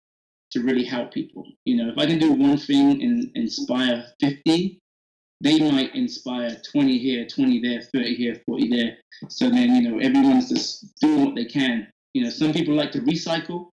[0.52, 1.46] to really help people.
[1.64, 4.78] You know, if I can do one thing and inspire 50,
[5.40, 8.96] they might inspire 20 here, 20 there, 30 here, 40 there.
[9.28, 11.88] So then, you know, everyone's just doing what they can.
[12.14, 13.70] You know, some people like to recycle,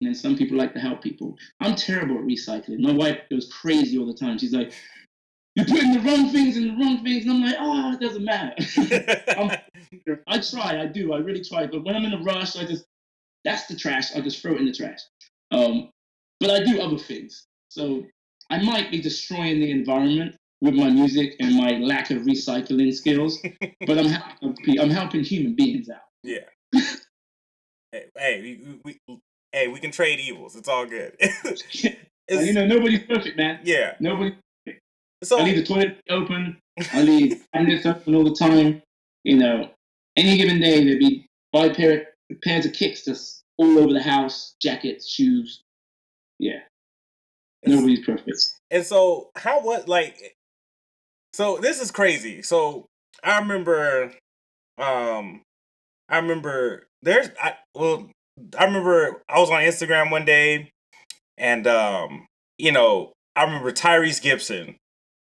[0.00, 1.36] and then some people like to help people.
[1.60, 2.80] I'm terrible at recycling.
[2.80, 4.38] My wife goes crazy all the time.
[4.38, 4.72] She's like,
[5.54, 7.24] you're putting the wrong things in the wrong things.
[7.24, 8.54] And I'm like, oh, it doesn't matter.
[10.26, 11.66] I try, I do, I really try.
[11.66, 12.84] But when I'm in a rush, I just,
[13.44, 14.16] that's the trash.
[14.16, 15.00] I just throw it in the trash.
[15.52, 15.90] Um,
[16.40, 17.46] but I do other things.
[17.68, 18.04] So
[18.50, 23.38] I might be destroying the environment with my music and my lack of recycling skills,
[23.86, 24.16] but I'm,
[24.80, 26.00] I'm helping human beings out.
[26.22, 26.38] Yeah.
[27.94, 29.20] Hey, hey, we, we,
[29.52, 30.56] hey, we can trade evils.
[30.56, 31.16] It's all good.
[32.28, 33.60] you know, nobody's perfect, man.
[33.62, 33.94] Yeah.
[34.00, 34.36] Nobody.
[35.22, 36.58] So I leave the toilet open.
[36.92, 38.82] I leave cabinets open all the time.
[39.22, 39.70] You know,
[40.16, 42.08] any given day there'd be five pair
[42.42, 45.62] pairs of kicks just all over the house, jackets, shoes.
[46.38, 46.60] Yeah.
[47.66, 48.38] Nobody's perfect.
[48.70, 50.36] And so, how was like?
[51.32, 52.42] So this is crazy.
[52.42, 52.86] So
[53.22, 54.12] I remember,
[54.78, 55.40] um,
[56.08, 58.08] I remember there's I well
[58.58, 60.72] I remember I was on Instagram one day,
[61.38, 62.26] and um,
[62.58, 64.76] you know I remember Tyrese Gibson.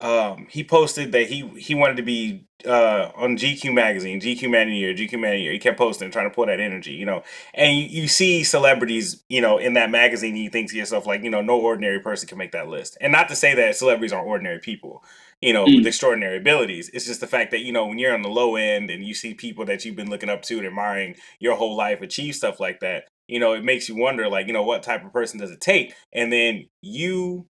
[0.03, 4.63] Um, he posted that he he wanted to be uh on GQ magazine, GQ Man
[4.63, 5.53] of the Year, GQ Man of the Year.
[5.53, 7.23] He kept posting, trying to pull that energy, you know.
[7.53, 11.23] And you, you see celebrities, you know, in that magazine, you think to yourself like,
[11.23, 12.97] you know, no ordinary person can make that list.
[13.03, 15.05] And not to say that celebrities aren't ordinary people,
[15.41, 15.77] you know, Mm.
[15.77, 16.91] with extraordinary abilities.
[16.93, 19.15] It's just the fact that you know when you're on the low end and you
[19.15, 22.61] see people that you've been looking up to and admiring your whole life achieve stuff
[22.61, 23.05] like that.
[23.29, 25.61] You know, it makes you wonder, like, you know, what type of person does it
[25.61, 25.95] take?
[26.13, 27.47] And then you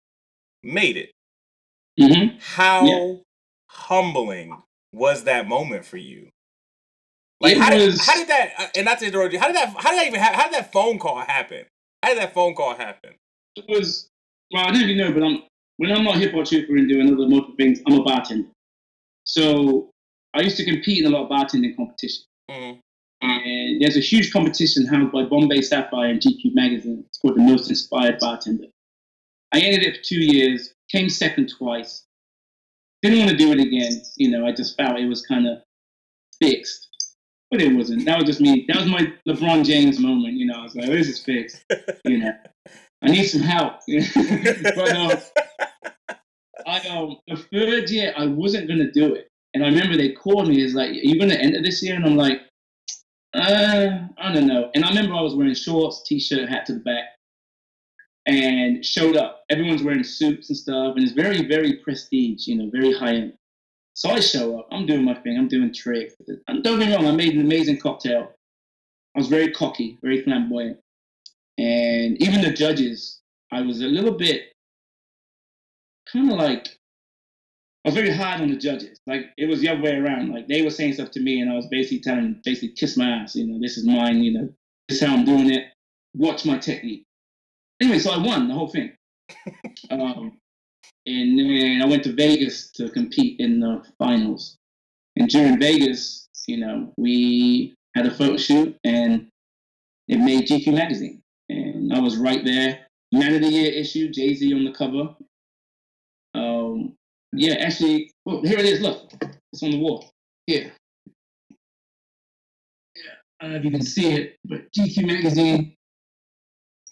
[0.64, 1.12] made it.
[2.00, 3.20] hmm How
[3.70, 4.64] humbling
[4.94, 6.30] was that moment for you?
[7.40, 9.56] Like It how did how did that uh, and not to interrupt you, how did
[9.56, 11.66] that how did that even ha- how did that phone call happen?
[12.04, 13.12] How did that phone call happen?
[13.56, 14.10] It was
[14.52, 15.44] well, I don't even know, but I'm
[15.78, 18.50] when I'm not hip hop trooper and doing other multiple things, I'm a bartender.
[19.24, 19.90] So
[20.34, 22.24] I used to compete in a lot of bartending competition.
[22.50, 22.80] Mhm.
[23.22, 27.04] And there's a huge competition held by Bombay Sapphire and GQ magazine.
[27.08, 28.68] It's called the Most Inspired Bartender.
[29.52, 32.04] I ended it for two years, came second twice.
[33.02, 34.04] Didn't want to do it again.
[34.18, 35.64] You know, I just felt it was kind of
[36.40, 36.88] fixed.
[37.50, 38.06] But it wasn't.
[38.06, 38.66] That was just me.
[38.68, 40.34] That was my LeBron James moment.
[40.34, 41.64] You know, I was like, this is fixed.
[42.04, 42.34] You know,
[43.02, 43.80] I need some help.
[43.88, 45.18] but um,
[46.68, 49.30] I um, the third year, I wasn't to do it.
[49.54, 51.96] And I remember they called me, it's like, are you to enter this year?
[51.96, 52.42] And I'm like,
[53.34, 54.70] uh, I don't know.
[54.76, 57.06] And I remember I was wearing shorts, t-shirt, hat to the back,
[58.26, 59.44] and showed up.
[59.50, 63.34] Everyone's wearing suits and stuff, and it's very, very prestige, you know, very high end.
[63.94, 64.68] So I show up.
[64.72, 65.38] I'm doing my thing.
[65.38, 66.14] I'm doing tricks.
[66.48, 67.08] And don't get me wrong.
[67.08, 68.32] I made an amazing cocktail.
[69.16, 70.78] I was very cocky, very flamboyant,
[71.58, 74.52] and even the judges, I was a little bit
[76.18, 76.68] kind of like
[77.86, 79.00] I was very hard on the judges.
[79.08, 80.30] Like it was the other way around.
[80.30, 82.98] Like they were saying stuff to me, and I was basically telling them, basically kiss
[82.98, 83.36] my ass.
[83.36, 84.24] You know, this is mine.
[84.24, 84.50] You know,
[84.90, 85.66] this is how I'm doing it.
[86.14, 87.06] Watch my technique.
[87.82, 88.92] Anyway, so I won the whole thing.
[89.92, 90.38] um,
[91.06, 94.58] and then I went to Vegas to compete in the finals.
[95.16, 99.28] And during Vegas, you know, we had a photo shoot, and
[100.08, 102.88] it made GQ magazine, and I was right there.
[103.14, 105.16] Man of the Year issue, Jay Z on the cover.
[106.38, 106.94] Um,
[107.34, 108.82] yeah, actually, well, here it is.
[108.82, 109.12] Look,
[109.52, 110.10] it's on the wall.
[110.46, 110.72] Here.
[112.96, 113.02] Yeah,
[113.40, 115.76] I don't know if you can see it, but GQ magazine.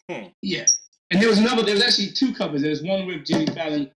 [0.10, 0.28] Hmm.
[0.42, 0.66] Yeah,
[1.12, 1.64] and there was another.
[1.64, 2.62] There was actually two covers.
[2.62, 3.92] There was one with Jimmy Fallon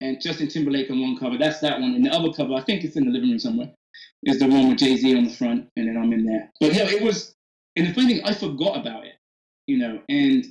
[0.00, 1.38] and Justin Timberlake on one cover.
[1.38, 1.94] That's that one.
[1.94, 3.70] And the other cover, I think it's in the living room somewhere,
[4.24, 6.50] is the one with Jay Z on the front, and then I'm in there.
[6.60, 7.34] But yeah, it was.
[7.76, 9.14] And the funny thing, I forgot about it,
[9.66, 10.46] you know, and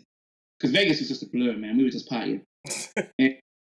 [0.60, 1.78] because Vegas was just a blur, man.
[1.78, 2.42] We were just partying.
[3.20, 3.36] and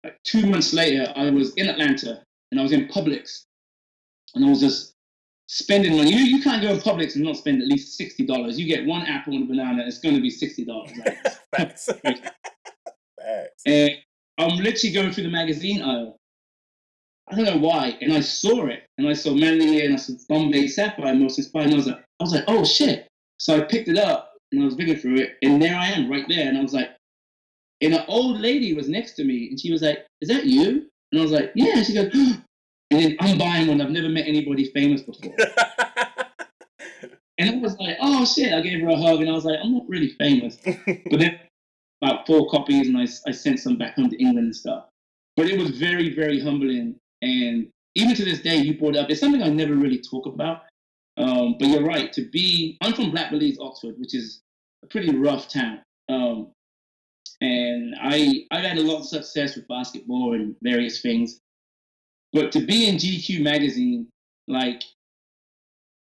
[0.06, 3.44] like two months later, I was in Atlanta and I was in Publix,
[4.34, 4.94] and I was just
[5.48, 6.12] spending money.
[6.12, 8.58] You, you can't go in Publix and not spend at least sixty dollars.
[8.58, 10.92] You get one apple and a banana, it's going to be sixty dollars.
[11.04, 11.18] Right?
[11.56, 11.88] Facts.
[12.04, 13.62] Facts.
[13.66, 13.90] and
[14.38, 16.16] I'm literally going through the magazine aisle.
[17.28, 19.86] I don't know why, and I saw it, and I saw Man of the Year,
[19.86, 21.64] and I saw Bombay Sapphire, most inspired.
[21.64, 23.08] And I was like, I was like, oh shit!
[23.38, 26.08] So I picked it up, and I was looking through it, and there I am,
[26.08, 26.90] right there, and I was like,
[27.80, 30.88] and an old lady was next to me, and she was like, "Is that you?"
[31.12, 32.42] And I was like, "Yeah." She goes, and
[32.90, 33.80] then I'm buying one.
[33.80, 35.34] I've never met anybody famous before,
[37.38, 39.58] and I was like, "Oh shit!" I gave her a hug, and I was like,
[39.62, 41.38] "I'm not really famous," but then
[42.02, 44.84] about four copies, and I, I sent some back home to England and stuff.
[45.36, 49.10] But it was very, very humbling, and even to this day, you brought it up.
[49.10, 50.62] It's something I never really talk about.
[51.16, 52.12] Um, but you're right.
[52.12, 54.42] To be, I'm from Blackbird Leys, Oxford, which is
[54.84, 55.80] a pretty rough town.
[56.08, 56.52] Um,
[57.40, 61.40] and I I've had a lot of success with basketball and various things.
[62.32, 64.08] But to be in GQ magazine,
[64.48, 64.82] like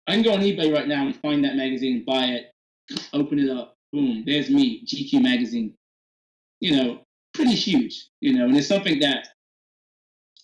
[0.07, 2.53] I can go on eBay right now and find that magazine, buy it,
[3.13, 5.75] open it up, boom, there's me, GQ magazine.
[6.61, 7.01] You know,
[7.33, 9.29] pretty huge, you know, and it's something that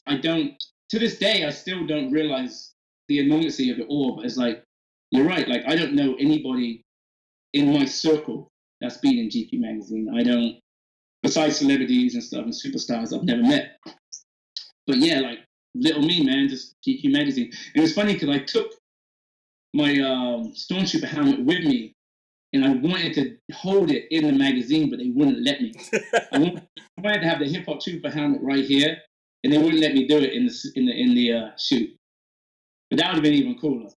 [0.07, 0.55] I don't
[0.91, 2.73] to this day I still don't realize
[3.09, 4.65] the enormity of it all, but it's like
[5.11, 6.83] you're right, like I don't know anybody
[7.53, 8.49] in my circle
[8.81, 10.13] that's been in GQ magazine.
[10.15, 10.59] I don't
[11.23, 13.79] besides celebrities and stuff and superstars I've never met.
[14.87, 15.41] But yeah, like
[15.75, 17.53] little me, man, just GQ magazine.
[17.75, 18.73] And it's funny because I took
[19.75, 21.95] my um, Stormtrooper helmet with me,
[22.53, 25.75] and I wanted to hold it in the magazine, but they wouldn't let me.
[26.33, 26.67] I wanted,
[26.99, 28.99] I wanted to have the Hip Hop Trooper helmet right here,
[29.45, 31.91] and they wouldn't let me do it in the in the in the uh, shoot.
[32.91, 33.91] But that would have been even cooler.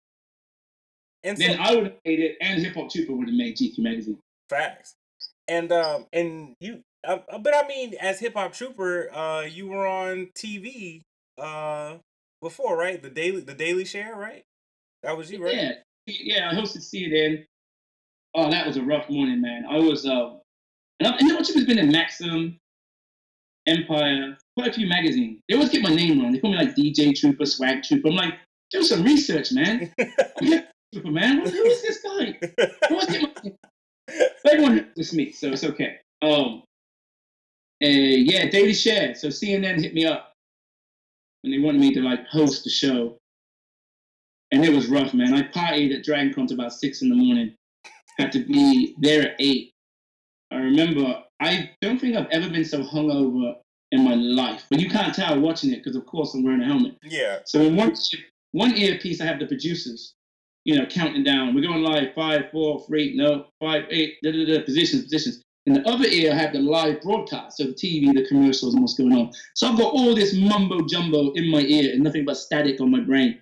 [1.24, 3.58] and Then so, I would have made it, and Hip Hop Trooper would have made
[3.58, 4.20] GQ magazine.
[4.50, 4.96] facts.
[5.48, 9.68] And um and you uh, uh, but I mean as hip hop trooper, uh you
[9.68, 11.02] were on TV
[11.38, 11.98] uh
[12.42, 13.02] before, right?
[13.02, 14.44] The daily the Daily Share, right?
[15.04, 15.56] That was you, right?
[15.56, 15.72] Yeah,
[16.06, 16.50] yeah.
[16.52, 17.46] I hosted CNN.
[18.36, 19.66] Oh, that was a rough morning, man.
[19.70, 20.38] I was, uh,
[21.00, 22.58] and, I, and you know, has been in Maxim,
[23.68, 25.42] Empire, quite a few magazines.
[25.50, 26.32] They always get my name wrong.
[26.32, 28.08] They call me like DJ Trooper, Swag Trooper.
[28.08, 28.36] I'm like,
[28.72, 29.94] do some research, man.
[30.94, 31.40] Trooper, man.
[31.40, 32.40] Who is this guy?
[32.60, 33.52] I always my
[34.52, 35.98] everyone knows me, so it's okay.
[36.22, 36.64] Um,
[37.82, 39.16] and yeah, Daily Share.
[39.16, 40.34] So CNN hit me up,
[41.44, 43.18] and they wanted me to like host the show,
[44.52, 45.34] and it was rough, man.
[45.34, 47.56] I partied at Dragon Con to about six in the morning.
[48.20, 49.72] Had to be there at eight.
[50.52, 51.24] I remember.
[51.40, 53.56] I don't think I've ever been so hungover
[53.92, 56.66] in my life, but you can't tell watching it because, of course, I'm wearing a
[56.66, 56.98] helmet.
[57.04, 57.40] Yeah.
[57.46, 57.94] So in one
[58.52, 60.14] one earpiece, I have the producers,
[60.66, 61.56] you know, counting down.
[61.56, 65.42] We're going live five, four, three, no, five, eight, da, da, da, positions, positions.
[65.68, 68.82] In the other ear, I have the live broadcast, so the TV, the commercials, and
[68.82, 69.32] what's going on.
[69.56, 72.90] So I've got all this mumbo jumbo in my ear and nothing but static on
[72.90, 73.42] my brain.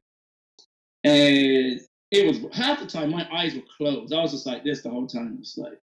[1.06, 1.80] And
[2.12, 4.14] it was half the time my eyes were closed.
[4.14, 5.38] I was just like this the whole time.
[5.40, 5.80] It's like,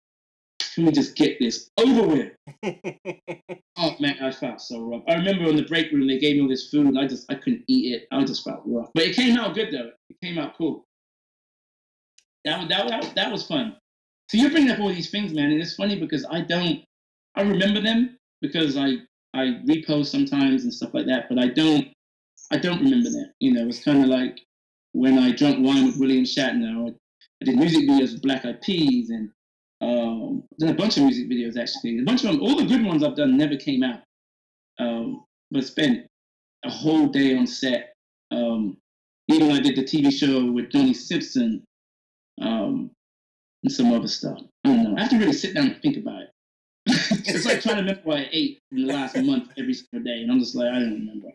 [0.74, 2.32] can we just get this over with?
[3.76, 5.02] oh man, I felt so rough.
[5.08, 7.30] I remember in the break room they gave me all this food and I just
[7.30, 8.08] I couldn't eat it.
[8.10, 8.90] I just felt rough.
[8.94, 9.90] But it came out good though.
[10.10, 10.84] It came out cool.
[12.44, 13.76] That that that, that was fun.
[14.28, 16.82] So you're bringing up all these things, man, and it's funny because I don't
[17.36, 18.96] I remember them because I
[19.34, 21.88] I repost sometimes and stuff like that, but I don't
[22.50, 23.32] I don't remember them.
[23.40, 24.38] You know, it's kind of like
[24.92, 26.88] when I drank wine with William Shatner.
[26.88, 26.94] I,
[27.42, 29.28] I did music videos with Black Eyed Peas and
[29.80, 31.98] um, done a bunch of music videos actually.
[31.98, 34.00] A bunch of them, all the good ones I've done never came out.
[34.78, 36.06] Um, but spent
[36.64, 37.94] a whole day on set.
[38.30, 38.76] Um,
[39.28, 41.64] even I did the TV show with Donnie Simpson
[42.40, 42.90] um,
[43.64, 44.38] and some other stuff.
[44.64, 44.96] I don't know.
[44.96, 46.28] I have to really sit down and think about it.
[46.86, 50.20] it's like trying to remember what I ate in the last month every single day,
[50.20, 51.28] and I'm just like, I don't remember.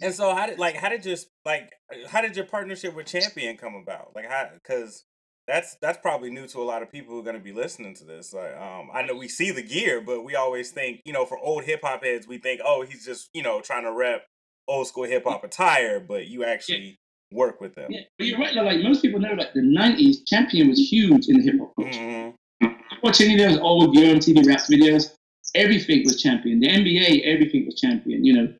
[0.00, 1.72] And so, how did like how did your like
[2.08, 4.12] how did your partnership with Champion come about?
[4.14, 5.04] Like how because
[5.48, 7.94] that's that's probably new to a lot of people who are going to be listening
[7.96, 8.32] to this.
[8.32, 11.38] Like, um, I know we see the gear, but we always think, you know, for
[11.38, 14.26] old hip hop heads, we think, oh, he's just you know trying to rep
[14.68, 16.98] old school hip hop attire, but you actually.
[17.34, 17.90] Work with them.
[17.90, 18.54] Yeah, but you're right.
[18.54, 21.98] Like most people know, like the '90s, Champion was huge in the hip hop culture.
[21.98, 22.66] Mm-hmm.
[23.02, 25.12] Watch any of those old Yo MTV rap videos,
[25.54, 26.60] everything was Champion.
[26.60, 28.24] The NBA, everything was Champion.
[28.24, 28.54] You know,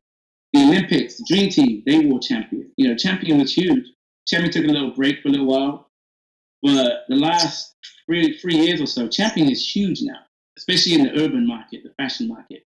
[0.53, 2.71] the Olympics, the Dream Team, they wore Champion.
[2.77, 3.85] You know, Champion was huge.
[4.27, 5.89] Champion took a little break for a little while,
[6.61, 10.19] but the last three, three years or so, Champion is huge now,
[10.57, 12.63] especially in the urban market, the fashion market.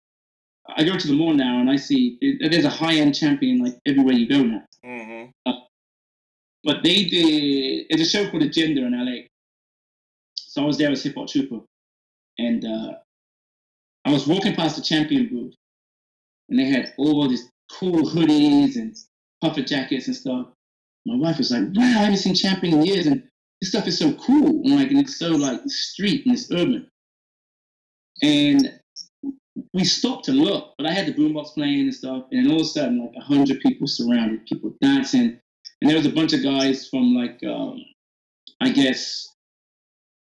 [0.77, 3.79] I go to the mall now and I see there's a high end Champion like
[3.87, 4.63] everywhere you go now.
[4.85, 5.31] Mm-hmm.
[5.47, 5.53] Uh,
[6.65, 9.27] but they did, it's a show called Agenda in LA.
[10.37, 11.61] So I was there as Hip Hop Trooper.
[12.39, 12.95] And uh,
[14.05, 15.55] I was walking past the Champion booth
[16.49, 18.97] and they had all these cool hoodies and
[19.41, 20.47] puffer jackets and stuff.
[21.07, 23.23] My wife was like, "Wow, I haven't seen Champion in years, and
[23.61, 26.89] this stuff is so cool, and like, and it's so like street and it's urban."
[28.23, 28.81] And
[29.73, 32.63] we stopped to look, but I had the boombox playing and stuff, and all of
[32.63, 35.39] a sudden, like a hundred people surrounded, people dancing,
[35.85, 37.85] and there was a bunch of guys from like, um,
[38.61, 39.29] I guess,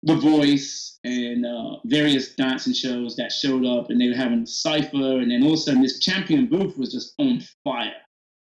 [0.03, 5.19] The Voice and uh, various dancing shows that showed up, and they were having cipher,
[5.19, 7.91] and then all of a sudden, this champion booth was just on fire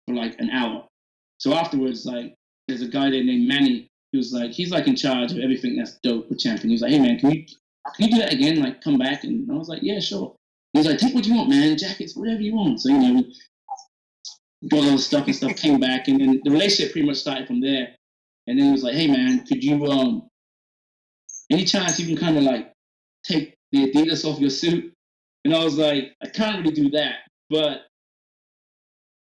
[0.07, 0.87] for like an hour.
[1.37, 2.33] So afterwards, like,
[2.69, 5.75] there's a guy there named Manny he was like, he's like in charge of everything
[5.75, 6.69] that's dope with champion.
[6.69, 7.45] He was like, hey man, can you
[7.97, 8.61] can you do that again?
[8.61, 10.33] Like, come back, and I was like, yeah, sure.
[10.71, 12.79] He was like, take what you want, man, jackets, whatever you want.
[12.79, 13.23] So you know,
[14.69, 17.47] got all the stuff and stuff, came back, and then the relationship pretty much started
[17.47, 17.95] from there.
[18.47, 20.27] And then he was like, hey man, could you um
[21.51, 22.71] any chance you can kind of like
[23.23, 24.91] take the Adidas off your suit?
[25.43, 27.17] And I was like, I can't really do that,
[27.49, 27.83] but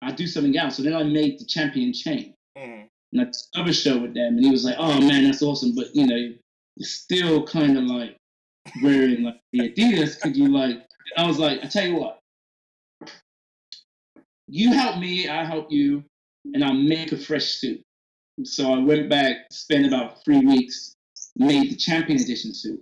[0.02, 0.76] I do something else.
[0.76, 2.34] So then I made the champion chain.
[2.56, 2.86] Mm.
[3.12, 3.24] And I
[3.58, 6.06] did a show with them, and he was like, "Oh man, that's awesome!" But you
[6.06, 8.16] know, you're still kind of like
[8.82, 10.20] wearing like the Adidas.
[10.20, 10.84] Could you like?
[11.16, 12.18] I was like, I tell you what,
[14.48, 16.04] you help me, I help you,
[16.52, 17.82] and I'll make a fresh suit.
[18.44, 20.94] So I went back, spent about three weeks
[21.36, 22.80] made the champion edition suit,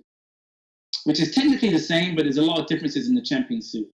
[1.05, 3.89] which is technically the same, but there's a lot of differences in the champion suit.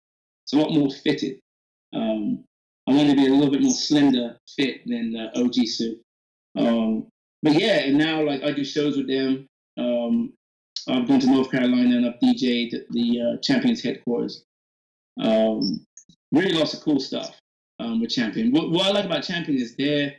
[0.44, 1.38] It's a lot more fitted.
[1.92, 2.44] Um,
[2.88, 6.00] I want to be a little bit more slender fit than the OG suit.
[6.56, 7.06] Um,
[7.42, 9.46] but yeah, and now like I do shows with them.
[9.76, 10.32] Um,
[10.88, 14.44] I've gone to North Carolina and I've DJed the, the uh, Champions headquarters.
[15.20, 15.84] Um,
[16.32, 17.38] really lots of cool stuff
[17.78, 18.52] um, with Champion.
[18.52, 20.14] What, what I like about Champion is they're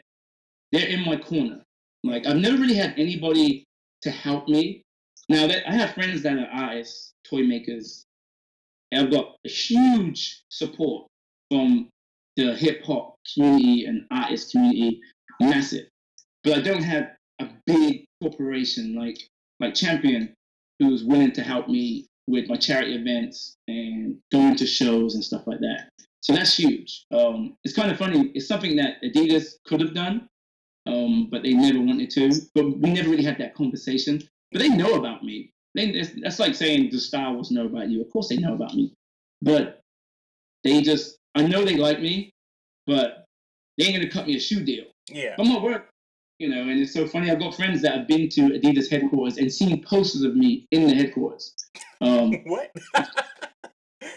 [0.72, 1.62] they're in my corner.
[2.04, 3.66] Like I've never really had anybody
[4.04, 4.84] to help me.
[5.28, 8.06] Now that I have friends that are artists, toy makers,
[8.92, 11.08] and I've got a huge support
[11.52, 11.90] from
[12.36, 15.02] the hip hop community and artist community,
[15.42, 15.88] massive.
[16.44, 17.10] But I don't have
[17.42, 19.18] a big corporation like
[19.60, 20.34] like Champion
[20.80, 25.46] who's willing to help me with my charity events and going to shows and stuff
[25.48, 25.90] like that.
[26.22, 27.06] So that's huge.
[27.12, 28.32] Um, it's kind of funny.
[28.36, 30.28] It's something that Adidas could have done,
[30.86, 32.32] um, but they never wanted to.
[32.54, 34.22] But we never really had that conversation.
[34.52, 35.54] But they know about me.
[35.76, 38.02] They, that's like saying the Star Wars know about you.
[38.02, 38.94] Of course they know about me,
[39.42, 39.82] but
[40.64, 42.34] they just I know they like me,
[42.86, 43.26] but
[43.78, 44.86] they ain't gonna cut me a shoe deal.
[45.08, 45.90] Yeah, I'm gonna work.
[46.40, 47.30] You know, and it's so funny.
[47.30, 50.88] I've got friends that have been to Adidas headquarters and seen posters of me in
[50.88, 51.54] the headquarters.
[52.02, 52.72] Um, what?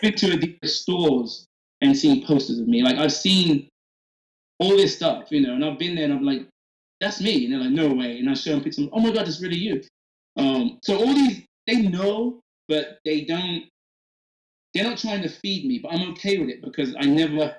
[0.01, 1.49] been to Adidas stores
[1.83, 2.83] and seen posters of me.
[2.83, 3.69] Like I've seen
[4.59, 6.47] all this stuff, you know, and I've been there and I'm like,
[7.01, 7.45] that's me.
[7.45, 8.19] And they're like, no way.
[8.19, 8.89] And I show them pictures.
[8.93, 9.83] Oh my God, that's really you.
[10.37, 13.65] Um, so all these, they know, but they don't,
[14.73, 17.55] they're not trying to feed me, but I'm okay with it because I never,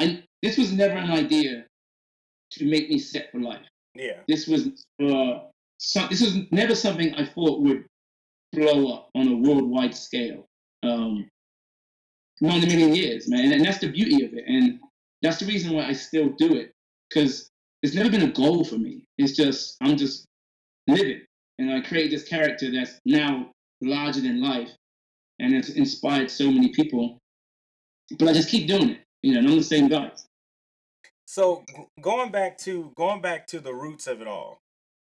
[0.00, 1.64] I, this was never an idea
[2.52, 3.64] to make me set for life.
[3.94, 4.20] Yeah.
[4.26, 5.44] This was, uh,
[5.78, 7.86] so, this was never something I thought would
[8.52, 10.44] blow up on a worldwide scale.
[10.82, 11.28] Um,
[12.40, 13.52] one in a million years, man.
[13.52, 14.44] And that's the beauty of it.
[14.46, 14.80] And
[15.22, 16.72] that's the reason why I still do it.
[17.08, 17.50] Because
[17.82, 19.04] it's never been a goal for me.
[19.18, 20.26] It's just, I'm just
[20.86, 21.22] living.
[21.58, 24.70] And I create this character that's now larger than life.
[25.40, 27.18] And it's inspired so many people.
[28.18, 29.00] But I just keep doing it.
[29.22, 30.12] You know, and I'm the same guy.
[31.26, 31.64] So
[32.00, 34.60] going back to going back to the roots of it all,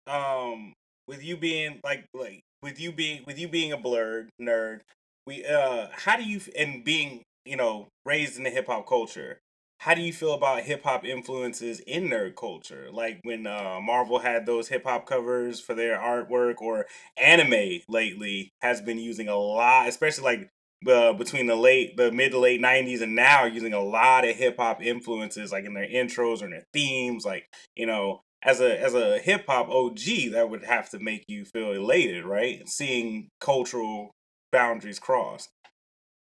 [0.06, 0.74] um,
[1.06, 4.80] with you being like like with you being with you being a Blerd nerd,
[5.28, 9.38] we uh, how do you and being you know raised in the hip hop culture,
[9.80, 12.88] how do you feel about hip hop influences in nerd culture?
[12.90, 18.50] Like when uh, Marvel had those hip hop covers for their artwork, or anime lately
[18.62, 20.48] has been using a lot, especially like
[20.88, 24.34] uh, between the late, the mid to late '90s and now, using a lot of
[24.34, 27.26] hip hop influences, like in their intros or in their themes.
[27.26, 27.44] Like
[27.76, 31.44] you know, as a as a hip hop OG, that would have to make you
[31.44, 32.66] feel elated, right?
[32.66, 34.12] Seeing cultural
[34.52, 35.50] boundaries crossed.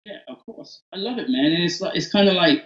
[0.05, 0.81] Yeah, of course.
[0.93, 1.53] I love it, man.
[1.53, 2.65] And it's like it's kind of like,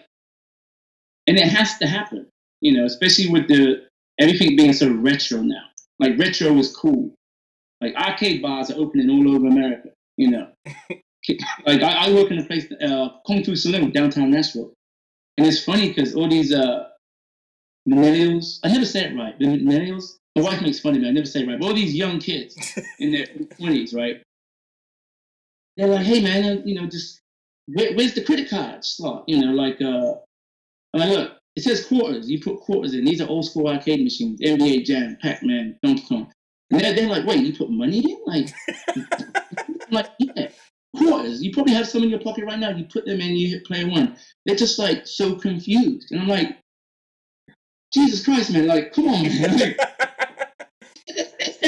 [1.26, 2.26] and it has to happen,
[2.61, 3.86] you know, especially with the
[4.18, 5.64] everything being so retro now.
[5.99, 7.14] Like retro is cool.
[7.80, 10.49] Like arcade bars are opening all over America, you know.
[11.66, 14.72] like I, I, work in a place, uh, Kung Fu Saloon, downtown Nashville,
[15.36, 16.88] and it's funny because all these uh,
[17.88, 19.38] millennials, I never say it right.
[19.38, 21.09] The millennials, my wife makes fun of me.
[21.09, 21.59] I never say it right.
[21.61, 22.57] But all these young kids
[22.99, 23.26] in their
[23.57, 24.22] twenties, right?
[25.79, 27.22] They're like, hey man, you know, just
[27.66, 29.24] where, where's the credit card slot?
[29.26, 30.16] You know, like, uh,
[30.93, 32.31] I'm like, look, it says quarters.
[32.31, 33.07] You put quarters in.
[33.07, 34.41] These are old school arcade machines.
[34.41, 36.31] NBA Jam, Pac Man, Donkey Kong.
[36.70, 38.18] And they're, they're like, wait, you put money in?
[38.26, 38.53] Like,
[39.91, 40.49] like, yeah
[40.97, 41.43] quarters.
[41.43, 42.70] You probably have some in your pocket right now.
[42.70, 44.16] You put them in, you hit play one.
[44.45, 46.11] They're just like so confused.
[46.11, 46.59] And I'm like,
[47.93, 49.74] Jesus Christ, man, like, come on, man.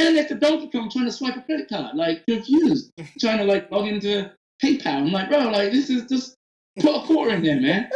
[0.05, 3.45] They're at the Donkey Kong trying to swipe a credit card, like confused, trying to
[3.45, 4.31] like log into
[4.63, 4.87] PayPal.
[4.87, 6.37] I'm like, bro, like this is just
[6.79, 7.91] put a quarter in there, man.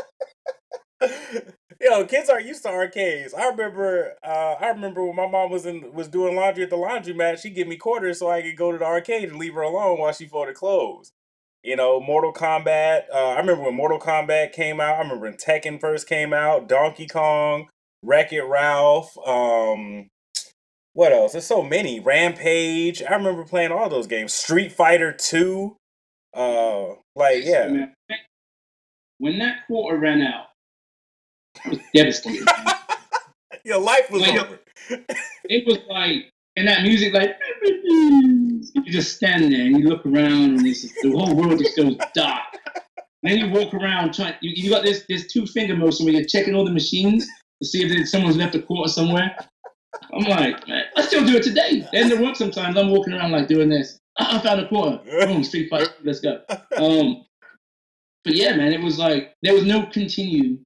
[1.81, 3.35] Yo, kids are used to arcades.
[3.35, 6.77] I remember, uh, I remember when my mom was in was doing laundry at the
[6.77, 7.41] laundromat.
[7.41, 9.99] She'd give me quarters so I could go to the arcade and leave her alone
[9.99, 11.13] while she folded clothes.
[11.63, 13.05] You know, Mortal Kombat.
[13.13, 14.97] Uh, I remember when Mortal Kombat came out.
[14.97, 16.69] I remember when Tekken first came out.
[16.69, 17.69] Donkey Kong.
[18.03, 19.17] Wreck It Ralph.
[19.27, 20.09] Um,
[20.95, 21.33] what else?
[21.33, 22.01] There's so many.
[22.01, 23.03] Rampage.
[23.03, 24.33] I remember playing all those games.
[24.33, 25.77] Street Fighter Two.
[26.33, 27.87] Uh, like yeah.
[29.19, 30.47] When that quarter ran out,
[31.65, 32.49] I was devastated.
[33.65, 34.59] Your life was like, over.
[35.45, 40.59] it was like, and that music, like, you just stand there and you look around,
[40.59, 42.43] and it's the whole world just goes dark.
[43.23, 44.35] And then you walk around trying.
[44.43, 47.27] You, you got this this two finger motion where you're checking all the machines,
[47.63, 49.35] to see if someone's left a quarter somewhere.
[50.13, 51.87] I'm like, man, I still do it today.
[51.93, 53.99] End of work sometimes, I'm walking around like doing this.
[54.19, 55.01] I found a quarter.
[55.27, 55.89] Boom, street fight.
[56.05, 56.41] Let's go.
[56.77, 57.25] Um,
[58.25, 60.59] but yeah, man, it was like there was no continue.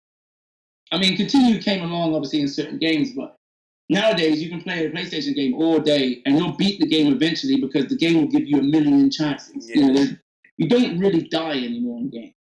[0.93, 3.37] I mean, continue came along obviously in certain games, but
[3.89, 7.61] nowadays you can play a PlayStation game all day and you'll beat the game eventually
[7.61, 9.69] because the game will give you a million chances.
[9.69, 9.87] Yeah.
[9.87, 10.07] You know,
[10.57, 12.35] you don't really die anymore in games.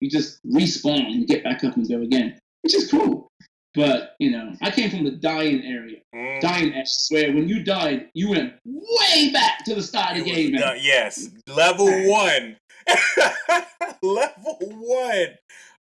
[0.00, 3.28] You just respawn and get back up and go again, which is cool.
[3.74, 6.40] But you know, I came from the dying area, mm.
[6.40, 10.30] dying area, where when you died, you went way back to the start of the
[10.30, 10.54] game.
[10.56, 12.56] Uh, yes, level one,
[14.02, 15.28] level one.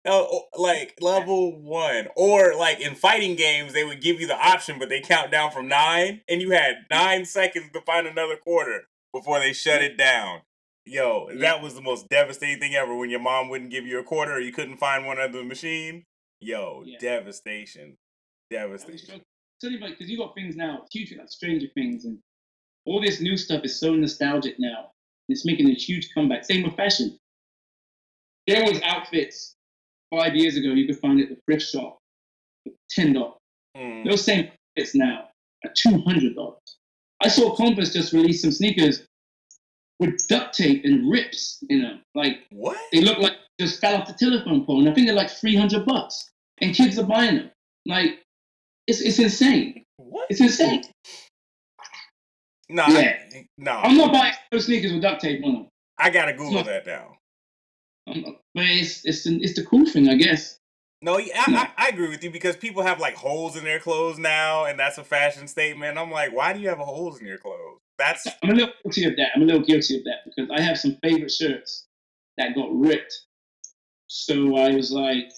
[0.05, 0.25] Uh,
[0.59, 4.89] like level one, or like in fighting games, they would give you the option, but
[4.89, 9.39] they count down from nine, and you had nine seconds to find another quarter before
[9.39, 10.41] they shut it down.
[10.85, 11.39] Yo, yeah.
[11.39, 14.33] that was the most devastating thing ever when your mom wouldn't give you a quarter
[14.33, 16.05] or you couldn't find one on the machine.
[16.43, 16.99] Yo, yeah.
[16.99, 17.97] devastation,
[18.51, 19.21] devastation.
[19.61, 22.19] Tell you because you got things now, huge like Stranger Things, and
[22.85, 24.91] all this new stuff is so nostalgic now.
[25.29, 26.45] It's making a huge comeback.
[26.45, 27.17] Same with fashion.
[28.49, 29.55] There was outfits
[30.13, 31.99] five years ago you could find at the thrift shop
[32.65, 33.39] for ten dollars.
[33.77, 34.11] Mm.
[34.11, 35.29] Those same outfits now
[35.65, 36.59] are two hundred dollars.
[37.23, 39.07] I saw Compass just release some sneakers
[40.01, 42.03] with duct tape and rips in them.
[42.17, 42.77] Like what?
[42.93, 45.55] They look like just fell off the telephone pole, and I think they're like three
[45.55, 46.31] hundred bucks
[46.63, 47.51] and kids are buying them.
[47.87, 48.21] Like,
[48.87, 49.85] it's it's insane.
[49.97, 50.27] What?
[50.31, 50.85] It's insane.
[52.69, 53.19] No, yeah.
[53.59, 53.73] No.
[53.73, 55.67] I'm not buying those sneakers with duct tape on them.
[55.99, 57.17] I gotta Google not, that now.
[58.07, 60.59] Um, but it's it's the, it's the cool thing, I guess.
[61.03, 61.55] No, I, hmm.
[61.57, 64.79] I, I, agree with you because people have like holes in their clothes now, and
[64.79, 65.99] that's a fashion statement.
[65.99, 67.79] I'm like, why do you have holes in your clothes?
[67.99, 69.31] That's I'm a little guilty of that.
[69.35, 71.87] I'm a little guilty of that because I have some favorite shirts
[72.39, 73.13] that got ripped.
[74.07, 75.33] So I was like,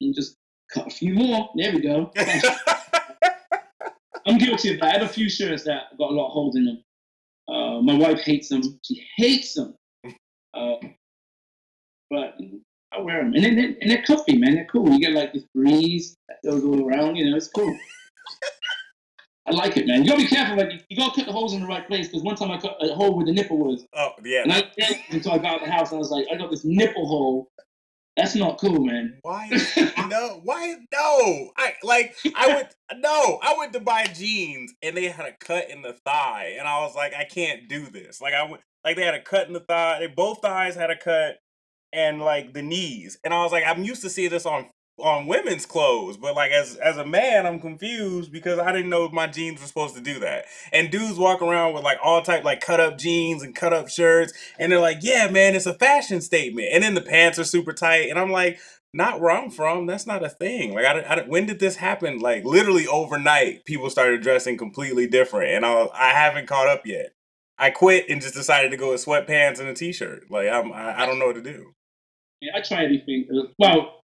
[0.00, 0.36] and just
[0.72, 1.48] cut a few more.
[1.56, 2.10] There we go.
[4.26, 4.86] I'm guilty of that.
[4.86, 6.82] I have a few shirts that got a lot of holes in them.
[7.46, 8.62] Uh, my wife hates them.
[8.82, 9.74] She hates them.
[10.54, 10.76] Uh,
[12.10, 12.34] but
[12.92, 14.54] I wear them, and then they're, and they're comfy, man.
[14.54, 14.88] They're cool.
[14.88, 17.16] You get like this breeze that goes all around.
[17.16, 17.76] You know, it's cool.
[19.46, 20.04] I like it, man.
[20.04, 20.56] You gotta be careful.
[20.56, 22.06] Like you, you gotta cut the holes in the right place.
[22.08, 24.42] Because one time I cut a hole where the nipple was, Oh yeah.
[24.42, 24.62] and I
[25.10, 27.50] until I got out the house, and I was like, I got this nipple hole.
[28.16, 29.18] That's not cool, man.
[29.22, 29.48] Why
[30.08, 30.40] no?
[30.44, 31.50] Why no?
[31.56, 33.40] I like I went no.
[33.42, 36.80] I went to buy jeans and they had a cut in the thigh, and I
[36.80, 38.20] was like, I can't do this.
[38.20, 39.98] Like I went like they had a cut in the thigh.
[39.98, 41.38] They both thighs had a cut,
[41.92, 43.18] and like the knees.
[43.24, 44.66] And I was like, I'm used to seeing this on
[44.98, 49.04] on women's clothes, but like as as a man, I'm confused because I didn't know
[49.04, 50.44] if my jeans were supposed to do that.
[50.72, 53.88] And dudes walk around with like all type like cut up jeans and cut up
[53.88, 57.44] shirts, and they're like, "Yeah, man, it's a fashion statement." And then the pants are
[57.44, 58.58] super tight, and I'm like,
[58.92, 59.86] "Not where I'm from.
[59.86, 62.20] That's not a thing." Like, I, don't- I when did this happen?
[62.20, 67.08] Like literally overnight, people started dressing completely different, and I I haven't caught up yet.
[67.58, 70.30] I quit and just decided to go with sweatpants and a t-shirt.
[70.30, 71.72] Like I'm I, I don't know what to do.
[72.54, 73.26] I try everything.
[73.32, 74.03] Uh, Well,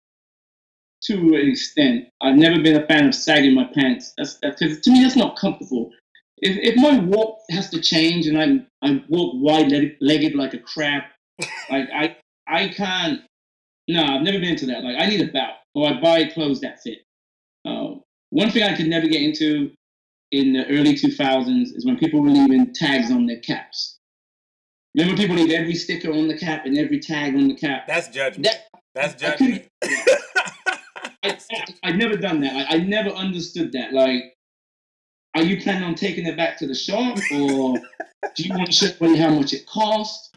[1.04, 4.12] to an extent, I've never been a fan of sagging my pants.
[4.16, 5.90] That's because to me that's not comfortable.
[6.38, 10.58] If, if my walk has to change and I I walk wide legged like a
[10.58, 11.02] crab,
[11.70, 13.20] like I I can't.
[13.88, 14.84] No, I've never been into that.
[14.84, 16.98] Like I need a belt, or I buy clothes that fit.
[17.64, 17.94] Uh,
[18.30, 19.72] one thing I could never get into
[20.30, 23.98] in the early 2000s is when people were leaving tags on their caps.
[24.96, 27.86] Remember, people leave every sticker on the cap and every tag on the cap.
[27.86, 28.44] That's judgment.
[28.44, 29.66] That That's judgment.
[31.24, 31.38] I,
[31.84, 32.70] I never done that.
[32.70, 33.92] I, I never understood that.
[33.92, 34.22] Like,
[35.34, 37.78] are you planning on taking it back to the shop, or
[38.34, 40.36] do you want to show me how much it cost?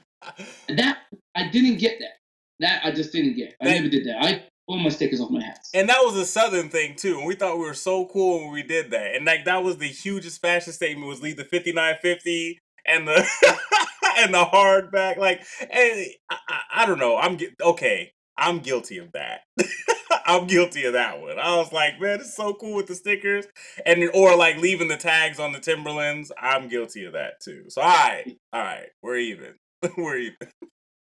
[0.69, 0.99] That
[1.35, 2.13] I didn't get that.
[2.59, 3.55] That I just didn't get.
[3.61, 4.23] I That- never did that.
[4.23, 5.69] I pulled my stickers off my hats.
[5.73, 7.17] And that was a southern thing too.
[7.19, 9.15] And we thought we were so cool when we did that.
[9.15, 13.15] And like that was the hugest fashion statement was leave the 5950 and the
[14.17, 15.17] and the hardback.
[15.17, 17.17] Like and I, I, I don't know.
[17.17, 18.13] I'm okay.
[18.37, 19.41] I'm guilty of that.
[20.25, 21.39] I'm guilty of that one.
[21.39, 23.45] I was like, man, it's so cool with the stickers.
[23.85, 26.31] And or like leaving the tags on the Timberlands.
[26.39, 27.65] I'm guilty of that too.
[27.69, 29.55] So all right, all right, we're even.
[29.97, 30.47] we're even.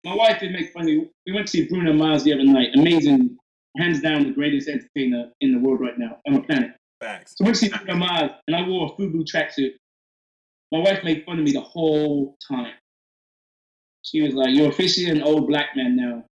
[0.06, 1.10] My wife did make funny.
[1.26, 2.70] We went to see Bruno Mars the other night.
[2.76, 3.38] Amazing,
[3.78, 6.72] hands down, the greatest entertainer in the world right now on the planet.
[7.00, 7.36] Facts.
[7.38, 9.72] So we went to see Bruno Mars, and I wore a FUBU tracksuit.
[10.72, 12.74] My wife made fun of me the whole time.
[14.02, 16.26] She was like, "You're officially an old black man now,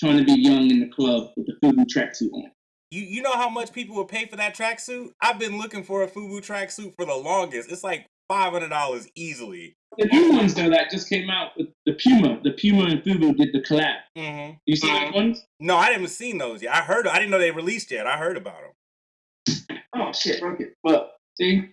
[0.00, 2.50] trying to be young in the club with the FUBU tracksuit on."
[2.90, 5.10] You you know how much people would pay for that tracksuit?
[5.20, 7.70] I've been looking for a FUBU tracksuit for the longest.
[7.70, 9.76] It's like five hundred dollars easily.
[9.98, 13.36] The new ones though that just came out with the Puma, the Puma and FUBU
[13.36, 13.96] did the collab.
[14.16, 15.44] hmm You see those ones?
[15.60, 16.74] No, I haven't seen those yet.
[16.74, 17.06] I heard.
[17.06, 18.06] I didn't know they released yet.
[18.06, 19.78] I heard about them.
[19.94, 20.74] Oh shit, it.
[20.82, 21.70] But see,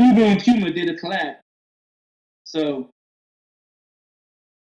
[0.00, 1.36] FUBU and Puma did a collab.
[2.44, 2.90] So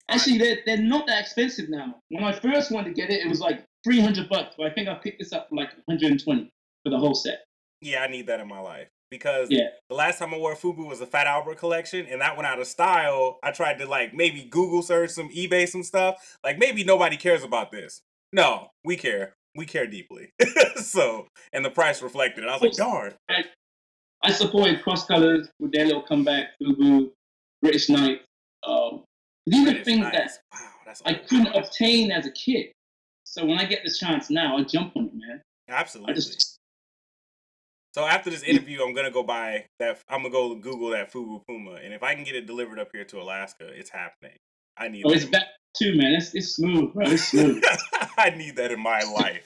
[0.09, 1.95] actually, they're they're not that expensive now.
[2.09, 4.55] When I first wanted to get it, it was like three hundred bucks.
[4.57, 6.49] But I think I picked this up for like one hundred and twenty
[6.83, 7.43] for the whole set.
[7.81, 9.67] Yeah, I need that in my life because Yeah.
[9.89, 12.59] the last time I wore FUBU was the Fat Albert collection, and that went out
[12.59, 13.37] of style.
[13.43, 16.37] I tried to like maybe Google search some eBay some stuff.
[16.43, 18.01] Like maybe nobody cares about this.
[18.33, 19.33] No, we care.
[19.55, 20.31] We care deeply.
[20.75, 22.49] so, and the price reflected it.
[22.49, 23.13] I was like, darn.
[24.23, 27.11] I supported Cross Colours with their little comeback, FUBU,
[27.61, 28.21] British Knight.
[28.67, 29.03] Um,
[29.45, 30.39] these are things Knights.
[30.53, 32.67] that Wow, I couldn't obtain as a kid.
[33.25, 35.41] So when I get this chance now, I jump on it, man.
[35.67, 36.13] Absolutely.
[36.13, 36.57] just
[37.93, 39.99] So after this interview, I'm gonna go buy that.
[40.09, 42.89] I'm gonna go Google that Fubu Puma, and if I can get it delivered up
[42.93, 44.37] here to Alaska, it's happening.
[44.77, 45.03] I need.
[45.05, 46.13] oh, that it's back too, man.
[46.13, 47.05] It's it's smooth, bro.
[47.07, 47.63] It's smooth.
[48.17, 49.45] I need that in my life.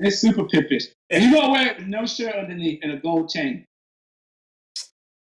[0.00, 0.84] It's super pippish.
[1.10, 3.64] And you gotta wear no shirt underneath and a gold chain.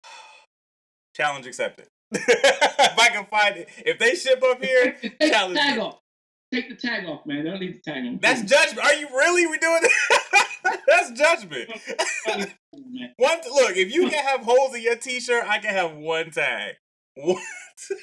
[1.15, 1.88] Challenge accepted.
[2.11, 5.81] If I can find it, if they ship up here, Take the challenge tag me.
[5.81, 5.97] off.
[6.53, 7.43] Take the tag off, man.
[7.45, 8.19] They Don't need the tag on.
[8.21, 8.85] that's judgment.
[8.85, 9.47] Are you really?
[9.47, 10.81] We doing that?
[10.88, 11.69] that's judgment.
[13.17, 16.75] One look, if you can have holes in your t-shirt, I can have one tag.
[17.15, 17.41] What?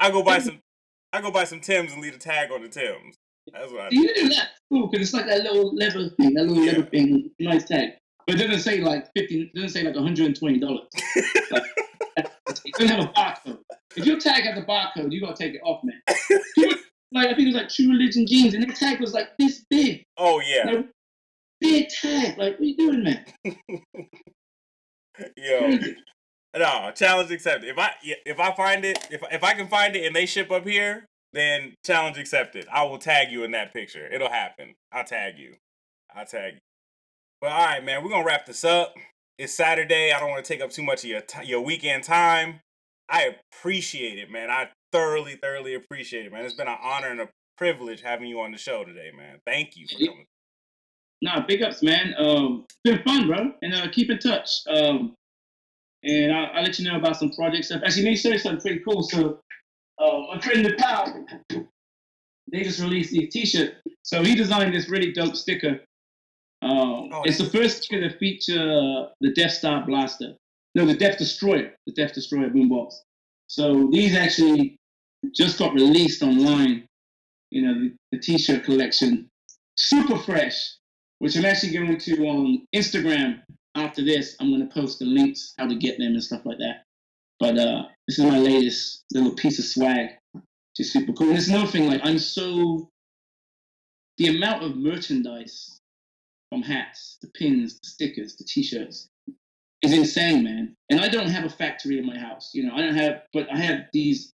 [0.00, 0.60] I go buy some.
[1.12, 3.16] I go buy some Tims and leave a tag on the Tims.
[3.52, 3.96] That's what I do.
[3.96, 7.30] You do that cool because it's like that little leather thing, that little leather thing,
[7.38, 7.90] nice tag.
[8.26, 9.42] But it doesn't say like fifty.
[9.42, 10.88] It doesn't say like one hundred and twenty dollars.
[11.50, 11.62] like,
[12.66, 13.58] it doesn't have a barcode.
[13.96, 16.00] If your tag has a barcode, you gotta take it off, man.
[16.54, 16.78] People,
[17.12, 19.64] like I think it was like True Religion jeans, and their tag was like this
[19.70, 20.88] big, Oh yeah, like,
[21.60, 22.36] big tag.
[22.38, 23.24] Like, what are you doing, man?
[25.36, 25.78] yo.
[26.56, 27.68] No, challenge accepted.
[27.68, 30.50] If I if I find it, if if I can find it and they ship
[30.50, 32.66] up here, then challenge accepted.
[32.72, 34.06] I will tag you in that picture.
[34.06, 34.74] It'll happen.
[34.90, 35.56] I'll tag you.
[36.14, 36.60] I'll tag you.
[37.42, 38.94] But all right, man, we're gonna wrap this up.
[39.38, 40.12] It's Saturday.
[40.12, 42.60] I don't want to take up too much of your t- your weekend time.
[43.10, 44.50] I appreciate it, man.
[44.50, 46.44] I thoroughly, thoroughly appreciate it, man.
[46.46, 49.38] It's been an honor and a privilege having you on the show today, man.
[49.46, 50.24] Thank you for coming.
[51.20, 52.14] Nah, big ups, man.
[52.16, 53.52] Um, been fun, bro.
[53.60, 54.48] And uh, keep in touch.
[54.68, 55.14] Um,
[56.02, 57.82] and I'll, I'll let you know about some project stuff.
[57.84, 59.02] Actually, show you something pretty cool.
[59.02, 59.40] So,
[59.98, 61.26] uh, my friend the Nepal,
[62.52, 63.74] they just released these T-shirts.
[64.02, 65.80] So he designed this really dope sticker.
[66.66, 70.34] Um, Oh, it's the first sticker to feature the Death Star blaster.
[70.74, 72.94] No, the Death Destroyer, the Death Destroyer boombox.
[73.46, 74.76] So these actually
[75.34, 76.86] just got released online.
[77.50, 79.28] You know, the, the T-shirt collection,
[79.76, 80.74] super fresh,
[81.20, 83.40] which I'm actually going to on Instagram
[83.74, 84.36] after this.
[84.40, 86.82] I'm going to post the links how to get them and stuff like that.
[87.38, 91.28] But uh, this is my latest little piece of swag, which is super cool.
[91.28, 92.90] And it's another thing, like I'm so
[94.18, 95.80] the amount of merchandise
[96.50, 99.08] from hats, the pins, the stickers, the t-shirts
[99.82, 100.74] is insane, man.
[100.90, 102.74] And I don't have a factory in my house, you know.
[102.74, 104.32] I don't have, but I have these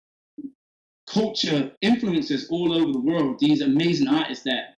[1.08, 3.38] culture influences all over the world.
[3.38, 4.74] These amazing artists that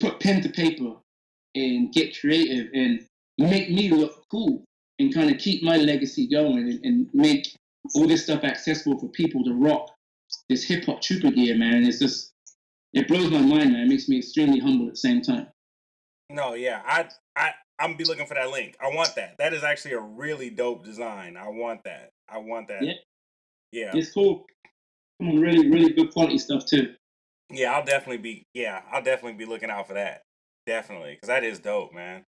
[0.00, 0.94] put pen to paper
[1.54, 3.06] and get creative and
[3.38, 4.64] make me look cool
[4.98, 7.46] and kind of keep my legacy going and, and make
[7.94, 9.90] all this stuff accessible for people to rock
[10.48, 11.84] this hip hop trooper gear, man.
[11.84, 12.32] It's just
[12.92, 13.82] it blows my mind, man.
[13.82, 15.48] It makes me extremely humble at the same time.
[16.32, 18.76] No, yeah, I, I, I'm gonna be looking for that link.
[18.80, 19.36] I want that.
[19.38, 21.36] That is actually a really dope design.
[21.36, 22.10] I want that.
[22.28, 22.82] I want that.
[22.82, 22.92] Yeah.
[23.72, 24.44] Yeah, It's cool.
[25.20, 26.94] Really, really good quality stuff too.
[27.50, 27.72] yeah.
[27.72, 28.44] I'll definitely be.
[28.54, 30.22] Yeah, I'll definitely be looking out for that.
[30.66, 32.24] Definitely, because that is dope, man.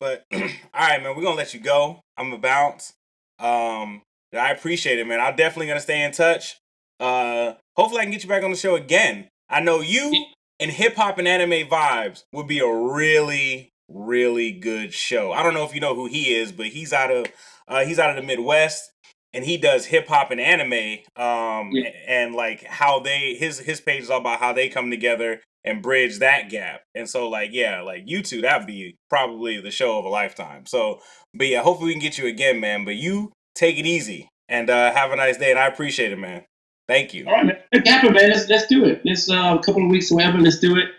[0.00, 0.40] But all
[0.74, 2.00] right, man, we're gonna let you go.
[2.16, 2.92] I'm gonna bounce.
[3.38, 4.02] Um,
[4.36, 5.20] I appreciate it, man.
[5.20, 6.58] I'm definitely gonna stay in touch.
[6.98, 9.28] Uh, hopefully, I can get you back on the show again.
[9.48, 10.26] I know you
[10.60, 15.32] and hip hop and anime vibes would be a really, really good show.
[15.32, 17.26] I don't know if you know who he is, but he's out of
[17.68, 18.92] uh, he's out of the Midwest,
[19.32, 21.00] and he does hip hop and anime.
[21.16, 21.90] Um, Yeah.
[22.06, 25.82] and like how they his his page is all about how they come together and
[25.82, 26.82] bridge that gap.
[26.94, 30.64] And so, like, yeah, like you two, that'd be probably the show of a lifetime.
[30.66, 31.00] So,
[31.34, 32.84] but yeah, hopefully we can get you again, man.
[32.84, 36.18] But you take it easy and uh, have a nice day, and I appreciate it,
[36.18, 36.44] man.
[36.88, 37.26] Thank you.
[37.26, 37.56] All right, man.
[37.72, 38.30] It happen, man.
[38.30, 39.02] Let's let's do it.
[39.04, 40.38] Let's uh, a couple of weeks or whatever.
[40.38, 40.90] Let's do it.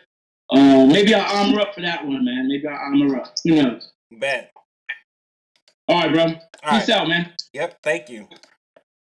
[0.49, 2.47] Uh, maybe I'll armor up for that one, man.
[2.47, 3.35] Maybe I'll armor up.
[3.43, 3.91] Who knows?
[4.11, 4.51] Bet.
[5.87, 6.23] All right, bro.
[6.23, 6.89] All Peace right.
[6.89, 7.31] out, man.
[7.53, 7.79] Yep.
[7.83, 8.27] Thank you.